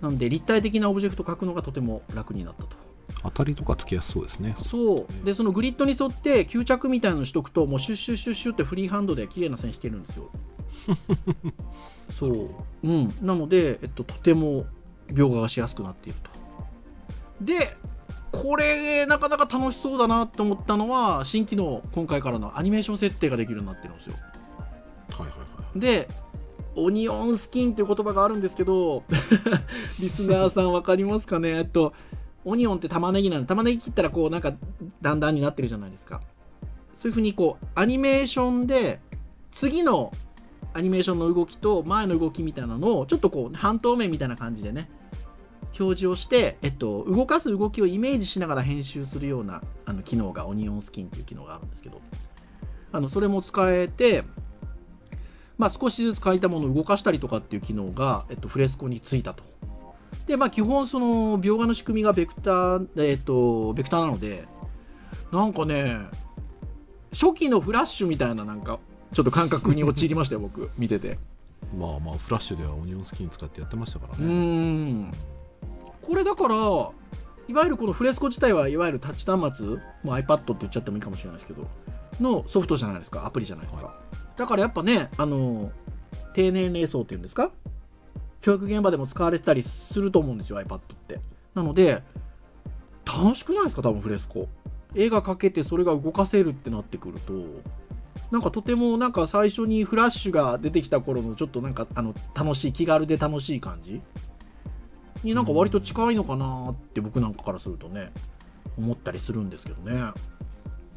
[0.00, 2.76] なんで立体的なオブジェクトを描くのがとても楽になったと。
[3.22, 4.56] 当たりとかつけやすそうですね。
[4.62, 5.24] そう。
[5.24, 10.30] でそのグリッドに沿って吸着みたいなのしとくともうシュッシュッシュッシュってフリーハンドで綺麗な線引けるんですよ
[12.10, 12.48] そう。
[12.82, 13.14] うん。
[13.22, 14.66] なので、えっと、とても
[15.08, 16.30] 描画がしやすくなっていると。
[17.40, 17.76] で
[18.30, 24.14] これなかなか楽しそうだなと思ったのは新機能今回からのアニメーション設定ができるようになってるんですよ。
[25.10, 25.44] はいはいは
[25.76, 26.08] いで
[26.74, 29.02] オニオンスキンっていう言葉があるんですけど
[30.00, 31.50] リスナーさん分かりますかね？
[31.50, 31.92] えっと
[32.44, 33.44] オニオンって玉ねぎなの。
[33.44, 34.54] 玉ねぎ切ったらこうなんか
[35.02, 36.22] 段々になってるじゃないですか。
[36.94, 39.00] そういうふうにこうアニメーションで
[39.50, 40.12] 次の
[40.74, 44.88] アニメーションの動きと前の動きみたいなのをちょっとこう半透明みたいな感じでね
[45.78, 52.00] 表示をして、えっと、動かす動きをイメージしながら編集するようなあの機能がオニオンスキンっていう機能があるんですけど
[52.92, 54.24] あのそれも使えて
[55.58, 59.44] まあ、少しずつ書いたものを動かしたりとかっていう機能が、えっと、フレスコについたと。
[60.26, 64.44] で、まあ、基本、その、描画の仕組みがベクター、えっと、ベクターなので、
[65.30, 65.98] なんかね、
[67.12, 68.80] 初期のフラッシュみたいな、なんか、
[69.12, 71.18] ちょっと感覚に陥りましたよ、僕、 見てて。
[71.78, 74.28] まあまあフラッシュではオニオンスキン使ってやってましたからうねー
[75.06, 75.12] ん。
[76.02, 76.92] これだから、いわ
[77.64, 81.66] ゆるこのフレスコ自体はいわゆるタッチ端末、もう iPad って言っちゃってもいいかもしれないですけど、
[82.20, 83.94] のソフトじゃないですか、アプリじゃないですか。
[84.36, 85.70] だからやっぱね、あの、
[86.34, 87.50] 低年齢層っていうんですか？
[88.40, 91.20] 教育現場でも使われてたりすると思うんですよ、iPad って。
[91.54, 92.02] なので、
[93.06, 94.48] 楽しくないですか、多分フレスコ。
[94.94, 97.32] 絵が描けてそれが動かせるってなってくると、
[98.30, 104.00] なんかとてもなんか最初にフラッシュが出てきた頃のちょっとなんかあの楽しい気軽で楽しい感じ？
[105.22, 108.10] になんか割と近いのかなって僕なんかからするとね
[108.78, 110.12] 思ったりするんですけどね。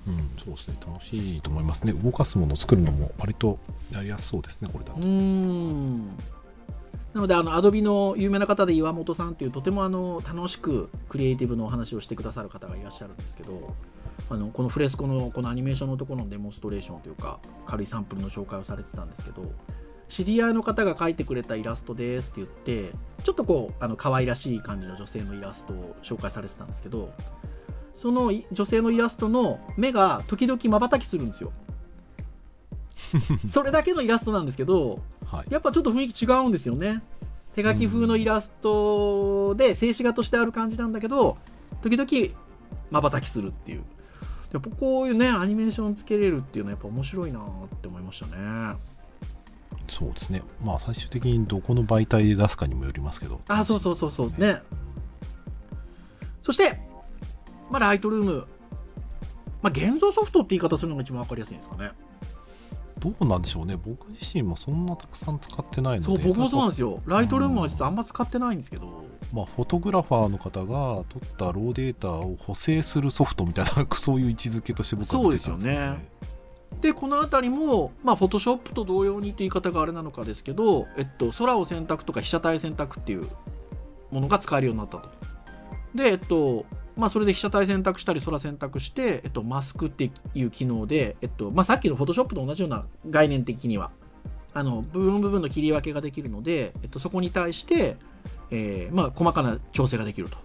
[0.08, 0.78] うんそうですね。
[0.86, 1.93] 楽しいと思いますね。
[1.93, 3.60] 動かすものを作るのも割と
[3.91, 4.99] やりやすそうですねこれだと。
[4.99, 6.08] うーん。
[7.13, 13.73] なのであのアドビの有名な方で岩本さんっていうとてもあの楽しくクリエイティブのお話をしてくださる方がいらっしゃるんですけど
[14.30, 19.51] あのこのフレスコのこのアニメーションのところのデモンストレーションというか軽いサンプルの紹介をされてたんですけど
[20.08, 22.47] 知り合いの方が描いてくれたイラストですって言っ
[22.89, 27.12] てちょっとこうあの可愛らしい感じの女性のイラストを紹介されてたんですけど
[27.95, 31.51] そのい女性のイラストの目が時々まばたきするんですよ。
[33.47, 35.45] それだけのイラストなんですけどはい。
[35.49, 37.01] やっぱちょっと雰囲気違うんですよね。
[37.54, 41.38] 手書き風のイラストで静止画としてある感じなんだけど
[41.82, 42.36] 時々
[42.91, 43.84] まばたきするっていう
[44.56, 47.44] やっぱこういうねアニメーションつけれるっていうのはやっぱ面白いなっ
[47.82, 48.78] て思いましたね。
[49.88, 50.41] そうですね。
[50.63, 53.41] まあ最終的にどこの媒体で出すかにもよりますけど。
[53.48, 54.32] あそうそうそうそう。
[54.39, 54.62] ね。
[56.41, 56.80] そして
[57.70, 58.48] まあライトルーム。
[59.62, 61.91] まあ現像ソフトって言い方するのが一番わかりやすいんですかね
[62.99, 63.75] どうなんでしょうね。
[63.75, 66.05] 僕自身もそんなたくさん使ってないので。
[66.05, 67.01] そう僕もそうなんですよ。
[67.05, 69.05] ライトルームはうん実はあんま使ってないんですけど。
[69.34, 76.08] まあ、フォトグラファーの方が撮ったローデータを補正するソフトみたいな そういう位置づけとして僕は見てたんそうですよね。
[76.81, 83.27] でこの辺りもまあフォトショップと同様にという言い方があれなのかですけど、えっと、空を選択とか被写体選択っていう
[84.12, 85.10] ものが使えるようになったと。
[85.93, 93.91] でえっとまあそれで被写体選択したり空選択して、えっと、マスクっていう機能で、えっとまあ、さっきのフォトショップと同じような概念的には
[94.53, 97.97] あの部分部分の切り分けができるので、えっと、そこに対して、
[98.51, 100.38] えーまあ、細かな調整ができると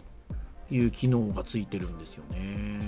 [0.75, 2.81] いう機能がついてるんですよね。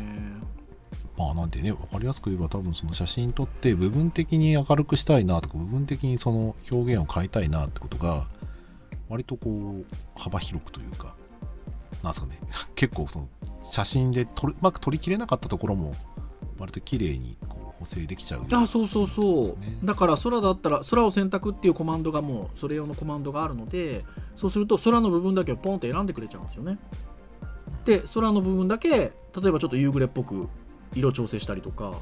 [1.16, 8.26] まあなんでね分かりやすく言えば多分その写真撮って部分的に明るくしたいなとか部分的にその表現を変えたいなってことが
[9.08, 11.14] 割とこう幅広くというか
[12.02, 12.38] なんですかね。
[12.74, 13.28] 結構その
[13.62, 15.92] 写真で撮るうまく撮りきれなかったところも
[16.58, 19.78] 割と綺麗にこう補正できちゃうあそうそうそう、ね。
[19.82, 24.04] だから空だったら空を選択っていうコマンドがもうそれ用のコマンドがあるので
[24.36, 26.78] そうすると空の部分だけをポンって選んでくれちゃうんですよね。
[27.84, 30.48] で空の部分だけ例えばちょっと夕暮れっぽく
[30.94, 31.94] 色調整したりとか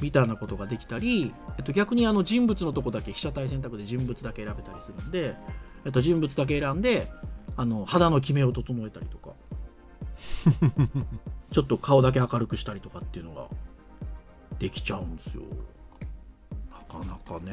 [0.00, 5.34] みたいなことができたり、えっと、逆にあの人物のとこだけ被写体選択で人物だけ選べたりするんで、
[5.84, 7.08] えっと、人物だけ選んで
[7.58, 9.32] あの肌のキメを整えたりとか。
[11.50, 13.48] ちょっと顔だけ明るくしたりとかっていうのが
[14.58, 15.42] できちゃうんですよ。
[16.70, 17.52] なかなかね。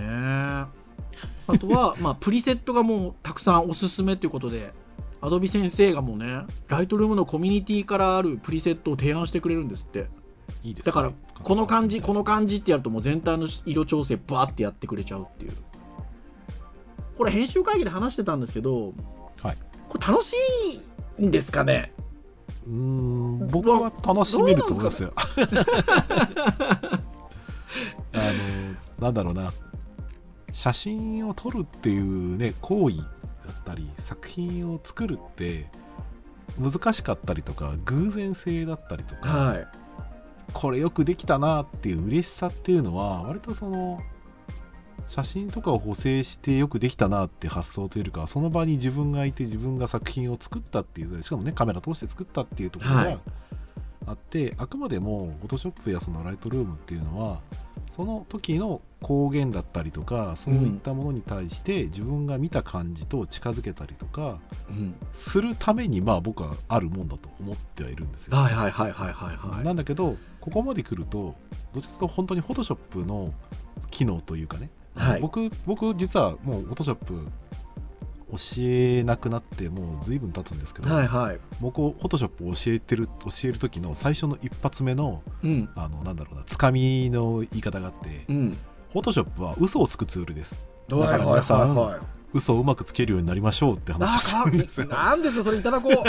[1.47, 4.73] あとは、 まあ、プリセットがもうたくさんおすすめということで
[5.21, 10.07] アドビ先生がもうねライトルームのコミュニティからあるプリセットを提案してくれるんですって。
[10.63, 10.91] いいですね。
[10.91, 11.11] だから
[11.43, 15.53] この感じこの感じってやるともう全体の色調整バーってやってくれちゃうっていう。
[17.17, 18.93] これ編集会議で話してたんですけどはい
[19.89, 20.35] これ楽し
[21.19, 21.91] いんですかね？
[22.67, 25.13] うーん僕は楽しめると思いますよ。
[28.13, 28.23] あの
[28.99, 29.51] なんだろうな。
[30.53, 33.07] 写真を撮るっていうね行為だっ
[33.65, 35.69] たり作品を作るって
[36.57, 39.67] 難しかったりとか偶然性だったりとか、はい。
[40.53, 43.99] これよくできたなっていう嬉しさっていうのは割とその
[45.07, 53.13] 写真とかを補正してよくできたなって発想というよりかはその場に自分がいて自分が作品を作ったっていうしかもねカメラ通して作ったっていうところはい。
[53.13, 53.19] が
[54.07, 57.39] あって、あくまでもフォトショップやそのライトルームっていうのは
[57.95, 64.39] その時の光源だったりとかそういったものに対して自分が見た感じと近づけたりとか
[64.69, 64.95] うん。
[65.13, 68.37] するためにまあ僕はあるもんだと思ってはいるんですよ。
[68.37, 69.63] はいはいはいはいはいはい。
[69.63, 71.35] なんだけどここまで来ると
[71.73, 73.33] どっちかというと本当にフォトショップの
[73.89, 75.21] 機能というかね、はい。
[75.21, 77.27] 僕僕実はもうフォトショップ
[78.31, 81.39] 教えなくなってもう随分経つんですけど、はいはい。
[81.61, 85.69] 僕フォトショップを教えてる教える時の最初の一発目のうん。
[85.75, 88.57] あのなんだろうなつかみの言い方があって、うん。
[88.91, 90.59] フォトショップは嘘をつくツールです。
[90.89, 91.99] はいはいはい皆さんはい
[92.35, 94.87] 嘘をうまくつけるようになりましょうって話をするんですよ。
[94.87, 95.93] なんですよそれいただこう。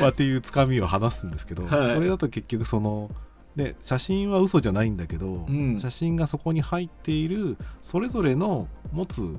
[0.00, 1.94] まあ、っていうつかみを話すんですけど、はい。
[1.94, 3.10] これだと結局その、
[3.56, 5.80] ね、写真は嘘じゃないんだけど、ん。
[5.80, 9.36] 写真がそこに入っているそれぞれの持つ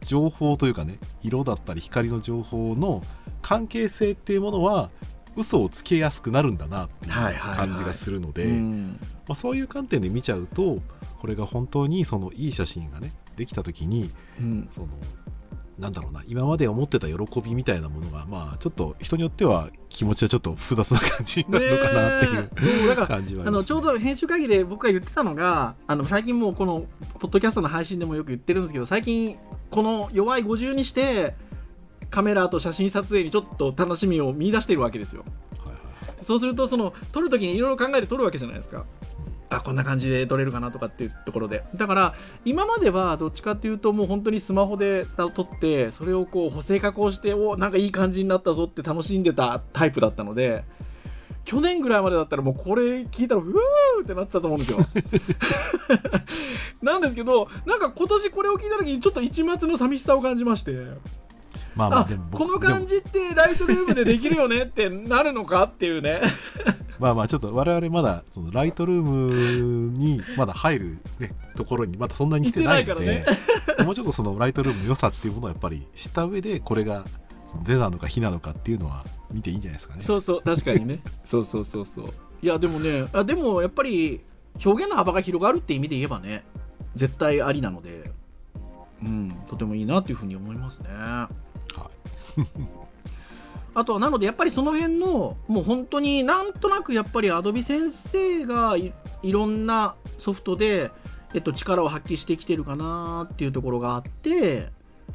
[0.00, 3.02] 情報というかね色だったり光の情報の
[3.40, 4.90] 関係性っていうものは
[5.34, 8.46] 嘘をつけやすくなるんだなっていう感じがするので、
[9.34, 10.80] そういう観点で見ちゃうと
[11.20, 14.68] これが本当にそのいい写真がねできた時にうん。
[14.72, 14.88] その
[15.82, 26.84] なんだろうな今まで思ってた喜びみたいなものがまあちょっと人によっては気持ちはちょっと複雑な感じになるのかなっていうそうだから感じはあのちょうど編集会議で僕が言ってたのがあの最近もうこの
[27.18, 29.36] ポッドキャストの配信でもよく言ってるんですけど最近
[29.72, 31.34] この弱い50にして
[32.10, 35.24] カメラと写真撮影にちょっと楽しみを見出してるわけですよ。
[35.64, 36.24] はいはいはい。
[36.24, 38.84] そうするとその撮るときにいろいろ考えて撮るわけじゃないですか
[39.56, 41.64] あこんな感じで撮れるかなとかっていうところで。
[41.74, 50.64] だから今まではどっちかっていうともう本当にスマホで撮ってそれをこう補正加工しておなんかいい感じになったぞって楽しんでたタイプだったので
[51.44, 53.50] 去年ぐらいまでだったらもうこれ聞いたらうー
[54.02, 54.78] ってなってたと思うんですよ。
[56.82, 60.74] なんですけどなんか今年これを聞いた時にちょっと一抹の寂しさを感じまして。
[60.74, 60.76] あ
[61.74, 66.20] まあまあこの感じってライトルームでできるよねってなるのかっていうね
[67.02, 73.26] まあまあちょっと我々まだそのライトルームにまだ入る、ね、ところにまだそんなに来てないので
[73.84, 77.04] もうちょっとそのライトルームの良さっていうものをやっぱり知った上でこれが
[77.64, 80.00] 出なのか非なのかっていうのは見ていいんじゃないですかね。
[80.00, 81.00] そうそう確かにね。
[81.24, 81.86] そうそうそう。
[81.86, 82.06] そう
[82.40, 84.20] いやでもねあでもやっぱり
[84.64, 86.44] 表現の幅が広がるって意味で言えばね
[86.94, 88.12] 絶対ありなので
[89.04, 90.88] うんとてもいいなっていうふうに思いますね。
[90.92, 91.28] は
[92.38, 92.91] い
[93.74, 100.90] あとはなのでやっぱりその辺のもう本当になんとなくやっぱりアドビ先生がいいろんなソフトで、
[101.32, 104.68] えっと、力を発揮してきてるかなっていうところがあって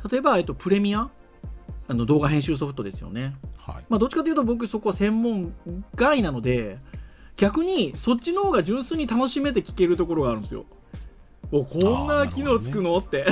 [0.10, 1.10] 例えば、えっと、プレミア？
[1.90, 3.36] あの動画編集ソフトですよね。
[3.58, 3.86] はい。
[3.88, 5.54] まあ、どっちかというと僕そこは専門
[5.96, 6.80] 外なので
[7.38, 10.66] 逆にそっちの方が純粋に楽しめて聞けるところがあるんですよ。
[11.52, 13.26] おこんな機能つくの、って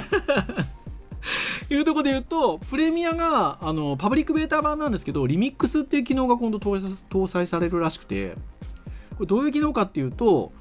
[1.69, 8.35] いうところで言うとプレミアがあのパブリックベータ版なんですけどリミックスっていう機能が今度搭載搭載されるらしくて
[9.15, 10.51] これどういう機能かっていうと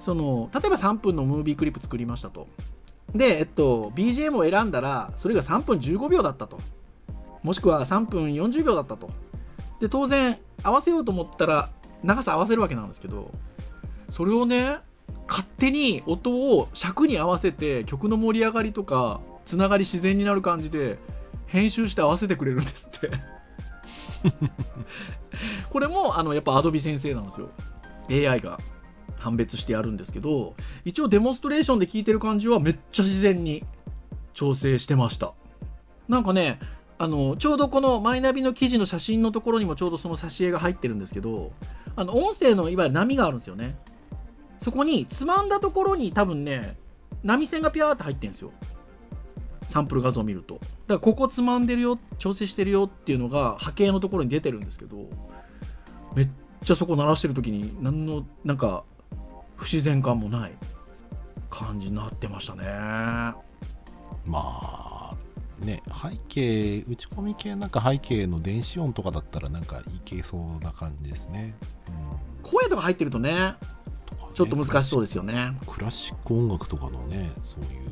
[0.00, 2.48] その例えば3分のムービークリップ作りましたと。
[3.14, 6.58] で、えっと、BGM を選んだらそれが3分15秒だったと。
[7.42, 9.10] もしくは3分40秒だったと。
[9.80, 11.70] で当然合わせようと思ったら
[12.04, 13.32] 長さ合わせるわけなんですけど
[14.08, 14.78] それをね
[15.28, 20.98] 勝手に音を尺に合わせて曲の盛り上がりとかつながり自然になる感じで
[21.46, 23.10] 編集して合わせてくれるんですって。
[25.70, 27.50] これもあのやっぱアドビ先生なんですよ。
[28.10, 28.58] AI が
[29.18, 33.64] 判別してやるんですけど一応デモンストレーションで聞いてる感じはめっちゃ自然に
[34.34, 35.32] 調整してました。
[36.08, 36.58] なんかね
[36.98, 41.52] あのちょうどこのマイナビの記事の写真のところにもちょうどその挿絵が入ってるんですけど
[41.96, 43.76] あの音声のいわゆる波があるんですよね。
[44.60, 46.76] そこにつまんだところに多分ね
[47.24, 48.52] 波線がピャーって入ってるんですよ
[49.72, 50.56] サンプル画像を見ると。
[50.56, 55.08] だからここつまんでるよ調整してるよっていうのが波形のところに出てるんですけど
[56.14, 56.28] めっ
[56.62, 58.84] ちゃそこ鳴らしてる時に何のなんか
[59.56, 60.52] 不自然感もない
[61.48, 62.64] 感じになってましたね。
[64.26, 65.14] まあ
[65.64, 71.54] ね背景打ち込み系なんか背景の電子音とかだったらなんかいけそうな感じですね、
[71.88, 73.54] うん、声とか入ってるとね
[74.34, 75.56] ちょっと難しそうですよね。
[75.66, 77.91] クラシック音楽とかのねそういう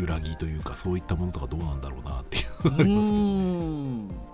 [0.00, 4.30] 揺らぎというかそういったものとかどうなんだろうなっていうのありますけどね。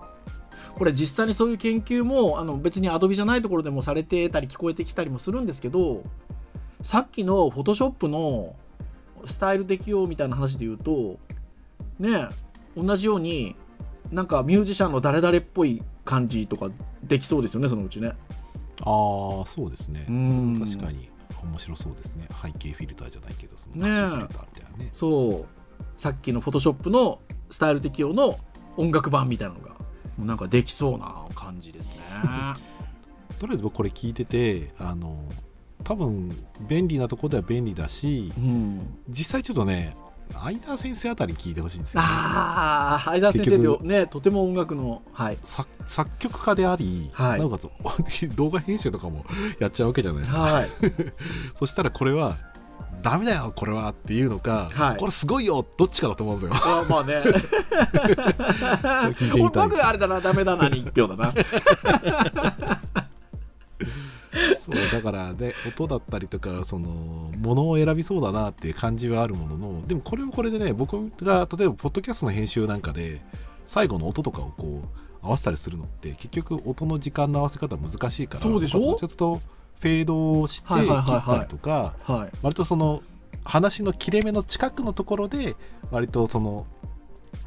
[0.75, 6.03] これ実際にそういう研究もあの別にアドビじゃないところでもされてたり聞こえてきたりもするんですけど
[6.83, 8.55] さっきのフォトショップの
[9.25, 11.17] スタイル適用みたいな話で言うと
[11.99, 12.27] ね
[12.75, 13.55] 同じように
[14.11, 16.69] なんかミュージシャンの誰々っぽい感じとか
[17.03, 18.13] できそうですよねそのうちね。
[18.81, 20.05] ああそうですね。
[20.59, 21.09] 確かに
[21.43, 22.27] 面白そうですね。
[22.41, 24.27] 背景フィルターじゃないけどそのね
[24.77, 24.89] ね。
[24.91, 25.56] そう
[25.97, 27.19] さっきのフォトショップの
[27.49, 28.39] スタイル適用の
[28.77, 29.69] 音楽版みたいなのが
[30.17, 31.97] もうなんかできそうな感じですね。
[33.39, 35.15] とりあえず僕これ聞いててあの
[35.83, 36.35] 多分
[36.67, 39.95] 便利なところでは便利だし、うん、実際ちょっとね
[40.33, 47.69] 相沢先生あたり聞いてほしいんですよ、ね、ああ相沢先生ってねとても音楽の、はい、作作曲家であり、はい、なおかつ
[48.35, 49.25] 動画編集とかも
[49.59, 50.67] やっちゃうわけじゃないですか、はい、
[51.55, 52.37] そしたらこれは
[53.01, 56.55] ダメだよこれはっていうのか、はい、これすごいよどっちかだと思うんですよ。
[56.55, 57.23] あまあね。
[59.37, 61.33] 僕あれだなダメだなに1票だな。
[64.59, 73.21] そうだからね音だったりとかそのものを選びそうだなっていう感じはあるもののでもこれはこれでね僕が例えばポッドキャストの編集なんかで
[73.65, 78.95] 最後の音とかをこう合わせたりするのって結局音の時間の合わせ方難しいからそうでしょ？
[78.95, 79.41] ちょっと
[79.79, 81.95] フェードをして切ったりとか、
[82.41, 83.03] 割とその
[83.43, 85.55] 話の切れ目の近くのところで
[85.91, 86.65] 割とその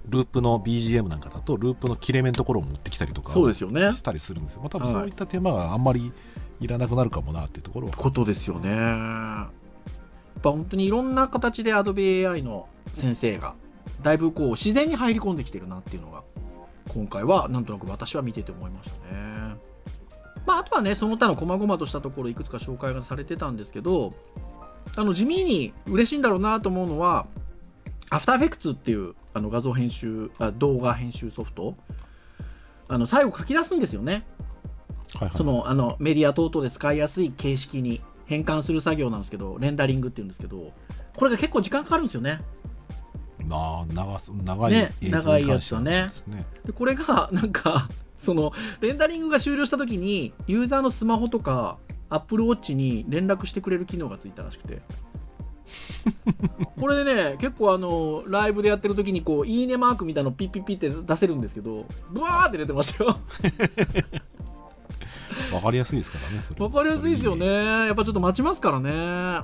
[0.09, 4.61] ループの BGM なんかだとループの切れ目のところを持ってきたりとかしたりするんですよ。
[4.61, 6.13] まあ、多分そういった手間があんまり
[6.61, 7.95] いらなくなるかもなっていうところは。
[7.95, 8.71] ことですよね。
[8.71, 9.49] や
[10.39, 13.55] っぱ本当にいろんな形で AdobeAI の先生が
[14.03, 16.23] だいぶこう自然に入り込んできてるなっていうのが
[16.89, 19.57] 今回はなんとなく私は見てて思いましたね。
[20.47, 24.15] まあ、あとはねその他の細々としたところいくつか紹介がされてたんですけど
[24.97, 27.27] あの地味に嬉しいんだろうなと思うのは
[28.11, 31.77] アフターエフェクツっていうあの画像編集あ動画編集ソフト
[32.89, 34.27] あの最後書き出すんですよね
[35.15, 40.73] はいはい、そのあのメディア等々で使いやすい形式に変換する作業なんですけどレンダリングっていうんですけど
[41.17, 42.41] これが結構時間かかるんですよね。
[43.41, 46.11] な長長い、ね、長いやつはね。
[46.65, 47.89] でこれがなんか
[48.21, 48.53] その
[48.83, 51.79] レンダリングが終了した時にユーザーのスマホとか
[52.11, 54.83] アップルウォッチに連絡してくれる機能がついたらしくて。
[56.81, 63.21] これでね結構あのライブでやってる時にこういいねマークみたいなのピッピッピって出せるんですけどブワーって出てましたよ
[65.55, 66.61] わかりやすいですからね、それ。
[66.65, 67.47] わかりやすいですよね。
[67.47, 69.43] やっぱちょっと待ちますからね。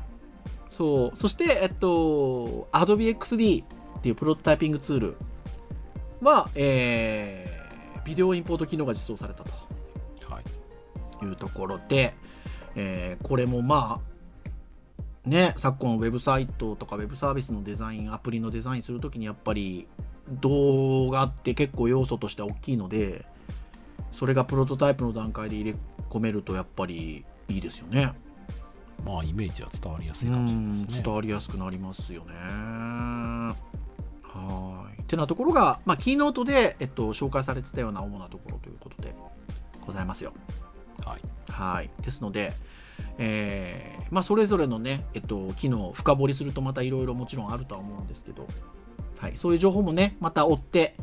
[0.70, 1.16] そう。
[1.16, 3.66] そして、えっと、Adobe XD っ
[4.02, 5.16] ていうプロトタイピングツール
[6.20, 7.55] は、えー、
[8.07, 9.52] ビデオインポート機能が実装されたと。
[10.32, 10.44] はい。
[11.24, 12.14] いうところで、
[12.74, 14.00] えー、これもま
[15.24, 19.88] あ、ね、昨今ウェブサイトとかウェブサービスのデザイン、アプリのデザインするときにやっぱり
[20.40, 23.26] 動画って結構要素としては大きいので、
[24.12, 25.78] それがプロトタイプの段階で入れ
[26.11, 28.12] 込めるとやっぱりいいですよね。
[29.04, 31.02] まあイメージは伝わりやすいかもしれないですね。
[31.04, 32.34] 伝わりやすくなりますよね。
[34.37, 35.03] はい。
[35.03, 39.14] ってなところが、まあ、キーノートで、えっと、紹介されてたような主なところということで
[39.84, 40.32] ございますよ。
[41.05, 41.20] はい。
[41.53, 41.91] はい。
[42.03, 42.53] ですので、
[43.18, 48.47] えー、まあ、それぞれのね、えっと、機能を深掘りするとまたいろいろもちろんあるとは思うんですけど、
[49.18, 49.37] はい。
[49.37, 50.97] そういう情報もね、また追って、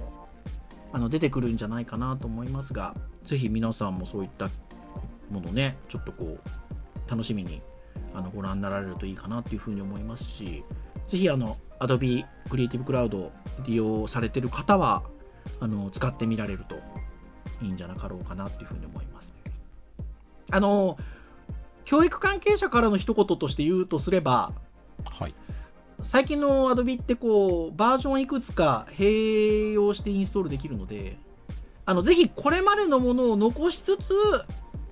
[0.91, 4.49] あの出てくるんじゃないかなと思いますが、ぜひ皆さんもそういった
[5.31, 7.61] ものね、ちょっとこう、楽しみに
[8.13, 10.63] あのご覧になられるといいかなというふうに思いますし、
[11.07, 13.29] ぜひあの Adobe Creative Cloud
[13.65, 15.03] 利用されてる方は、
[15.59, 16.75] あの使ってみられると
[17.61, 19.33] いいんじゃなかろうかなっていうふうに思います。
[20.51, 20.97] あの
[21.85, 24.53] 教育関係者からの一言として言うとすれば
[25.05, 25.35] はい。
[26.01, 31.17] 最近の Adobe ってこうバージョンいくつか併用してインストールできるので
[31.85, 34.13] あのぜひこれまでのものを残しつつ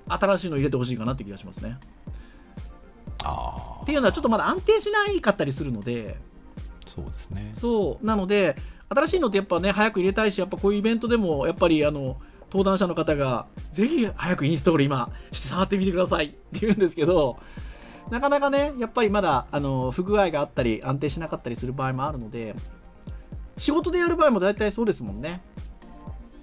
[0.08, 1.78] 新しいのを入れてほしいかなって気がしますね。
[3.24, 6.18] ああっていうのはちょっとまだ安定しないかったりするので。
[6.88, 7.52] そうですね。
[7.56, 8.06] そう。
[8.06, 8.56] なので
[8.90, 16.26] 新しいのってやっぱね早く入れたいしやっぱこういうイベントでもやっぱりあの登壇者の方がぜひ早くインストール今して触ってみてください。
[16.26, 17.40] って言うんですけど
[18.10, 22.56] なかなかねやっぱりまだあの不具合があったり安定しなかったりする場合もあるので
[23.58, 25.42] 仕事でやる場合も大体そうですもんね。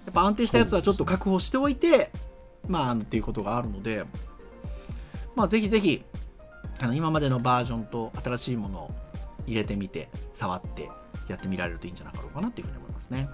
[0.06, 2.10] やっぱ安定したやつはちょっと確保しておいて、
[2.66, 4.06] まあっていうことがあるので。
[5.36, 6.02] まあぜひぜひ
[6.80, 8.90] あの今までのバージョンと新しいものを
[9.46, 10.88] 入れてみて触って
[11.28, 13.28] やってみられるといいんじゃなかろうかなっていうふうに思いますね。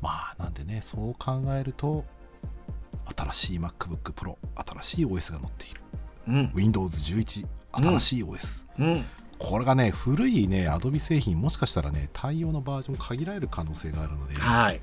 [0.00, 2.04] まあなんでねそう考えると
[3.16, 5.80] 新しい MacBook Pro 新しい OS が載っている。
[6.28, 6.52] うん。
[6.54, 9.04] Windows11 新しい OS、うん。
[9.38, 14.80] これがね古いね Adobe 製品もしかしたらね対応のバージョン限られる可能性があるので、はい。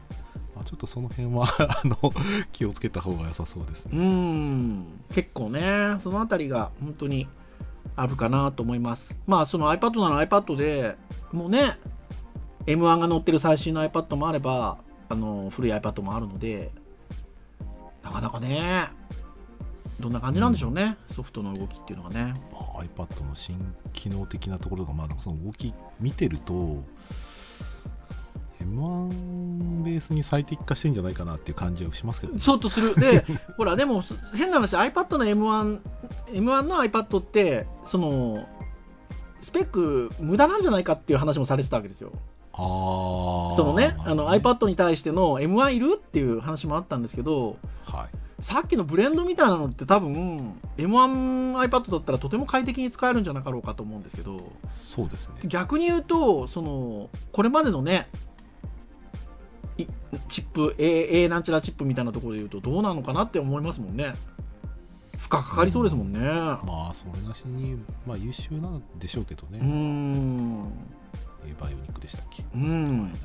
[0.56, 1.48] まあ、ちょっとその辺は
[1.82, 1.98] あの
[2.52, 4.86] 気をつけた方が良さそうですうね、ん。
[5.14, 7.28] 結構ねそのあたりが本当に
[7.96, 9.18] あるかなと思います。
[9.28, 10.96] まあその iPad なら iPad で
[11.32, 11.78] もうね
[12.66, 14.78] M1 が載ってる最新の iPad もあれば
[15.10, 16.72] あの古い iPad もあるので
[18.04, 18.90] なかなかね
[20.00, 22.34] どんな感じなんでしょうね、ソフトの動きっていうのがね。
[22.52, 23.56] まあ iPad の新
[23.94, 26.84] 機能的なところが、まあ、なんかその動き見てると
[28.62, 32.40] M1 ベースに最適化してんじゃないかなっていう感じはしますけどね。
[32.40, 32.96] そうとする。
[32.96, 33.26] で
[33.58, 35.80] ほらでもす変な話 iPad の M1M1
[36.34, 38.46] M1 の iPad ってその
[39.42, 42.12] スペック無駄なんじゃないかっていう話もされてたわけですよ。
[42.54, 48.10] ああそのねあの iPad に対しての M1 いるっていう話もあったんですけどはい。
[48.42, 54.52] さっきのブレンドみたいなのって多分 M1iPad だったらとても快適に使えるんじゃなかろうかと思うんですけど。
[54.68, 55.36] そうですね。
[55.46, 58.31] 逆に言うとそのこれまでのねい
[60.28, 64.14] チップ A, A なんちゃらチップみたいなところで言うとどうなのかなって思いますもんね。
[65.18, 66.20] 負荷かかりそうですもんね。
[66.20, 67.76] まあそれなしに、
[68.08, 70.72] まあ、優秀なんでしょうけどね、うーん。
[71.46, 72.68] えーバイオニックでしたっけ、うん。
[72.68, 73.18] その名前の。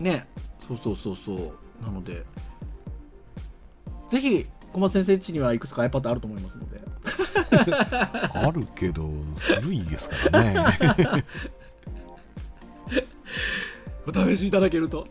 [0.00, 0.26] ね。
[0.66, 1.84] そうそうそうそう。
[1.84, 2.24] なので
[4.10, 6.80] ぜひ小松先生家にはいくつか iPad あると思いますので。
[7.54, 11.24] あるけど古いですからね
[14.06, 15.08] お試しいただけると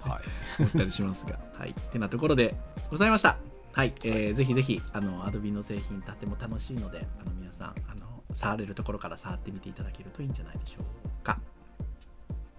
[0.00, 0.22] はい。
[0.60, 1.38] 思ったりしますが。
[1.54, 1.70] はい。
[1.70, 2.54] ってなところで
[2.90, 3.38] ございました。
[3.72, 11.40] はい、えーぜひぜひあの Adobe の製品とても楽しいのであの皆さんあの触れるところから触ってみていただけるといいんじゃないでしょうか。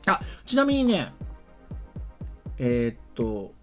[0.08, 1.14] あちなみにね
[2.58, 3.54] えーっと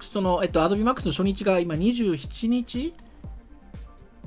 [0.00, 2.94] その、えっと、Adobe Max の初日が今27日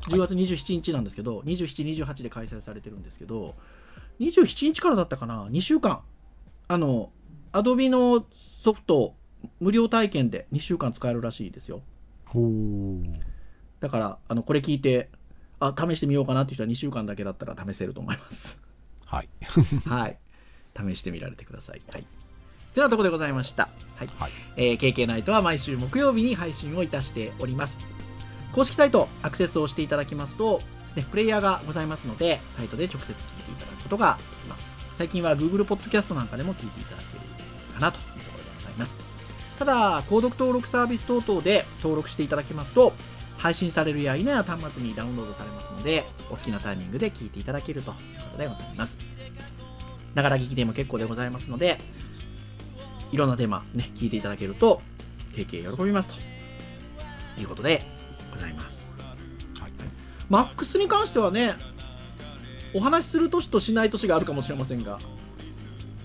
[0.01, 3.55] ？10月27日なんですけど、27、28で開催されてるんですけど、
[4.20, 6.01] 27日からだったかな、2週間、
[6.68, 7.12] あの、
[7.53, 8.26] Adobe の
[8.64, 9.16] ソフト、
[9.59, 11.82] 無料体験で2週間使えるらしいですよ。
[13.80, 15.09] だから、あの、これ聞いて、
[15.59, 18.62] あ、試してみようかなっていう人は2週間だけだったら試せると思います。
[19.05, 19.30] はい
[19.86, 20.18] はい。
[20.78, 21.82] 試してみられてください。
[21.91, 22.05] はい。
[22.74, 23.68] てなところでございました。
[23.97, 24.07] はい。
[24.18, 27.80] はいえー KK ナイトは毎週木曜日に配信をいたしております。
[28.53, 34.68] 公式サイトアクセスをしていただきますとですね、プレイヤーがございますので、サイトで直接聞いていただくことができます。
[34.98, 37.20] 最近は Google Podcast なんかでも聞いていただける
[37.74, 38.98] かなというところでございます。
[39.60, 42.94] ただ、購読登録サービス等々で登録していただきますと、
[43.38, 48.98] 配信されるや否や端末にダウンロードされますので、お好きなタイミングで聞いていただけるということでございます。
[50.16, 51.78] ながら聞きでも結構でございますので、
[53.12, 54.82] いろんなテーマね、聞いていただけると、
[55.36, 57.86] 経験喜びますということで
[58.32, 58.92] ございます。
[59.60, 59.72] はい
[60.30, 61.56] マックスに関してはね、
[62.74, 65.00] お話しする年としない年があるかもしれませんが、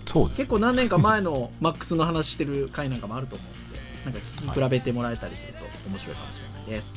[0.06, 0.36] そうです。
[0.38, 3.48] 結構何年か前の マックスの話してる回なんかもあると思う。
[4.06, 6.94] ので、なんか聞き比べてもらえたりすると面白いかもしれないです。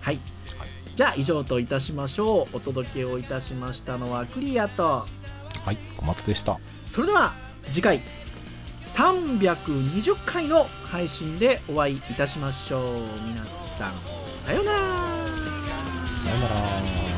[0.00, 0.18] はい。
[0.58, 2.56] はいじゃあ以上といたしましょう。
[2.56, 5.06] お届けをいたしましたのはクリアと、
[5.64, 6.58] はい小松でした。
[6.88, 7.34] それでは
[7.72, 8.02] 次回。
[8.94, 12.82] 320回の配信でお会いいたしましょう。
[13.28, 13.44] 皆
[13.78, 13.94] さん
[14.44, 14.78] さようなら。
[16.08, 17.17] さよなら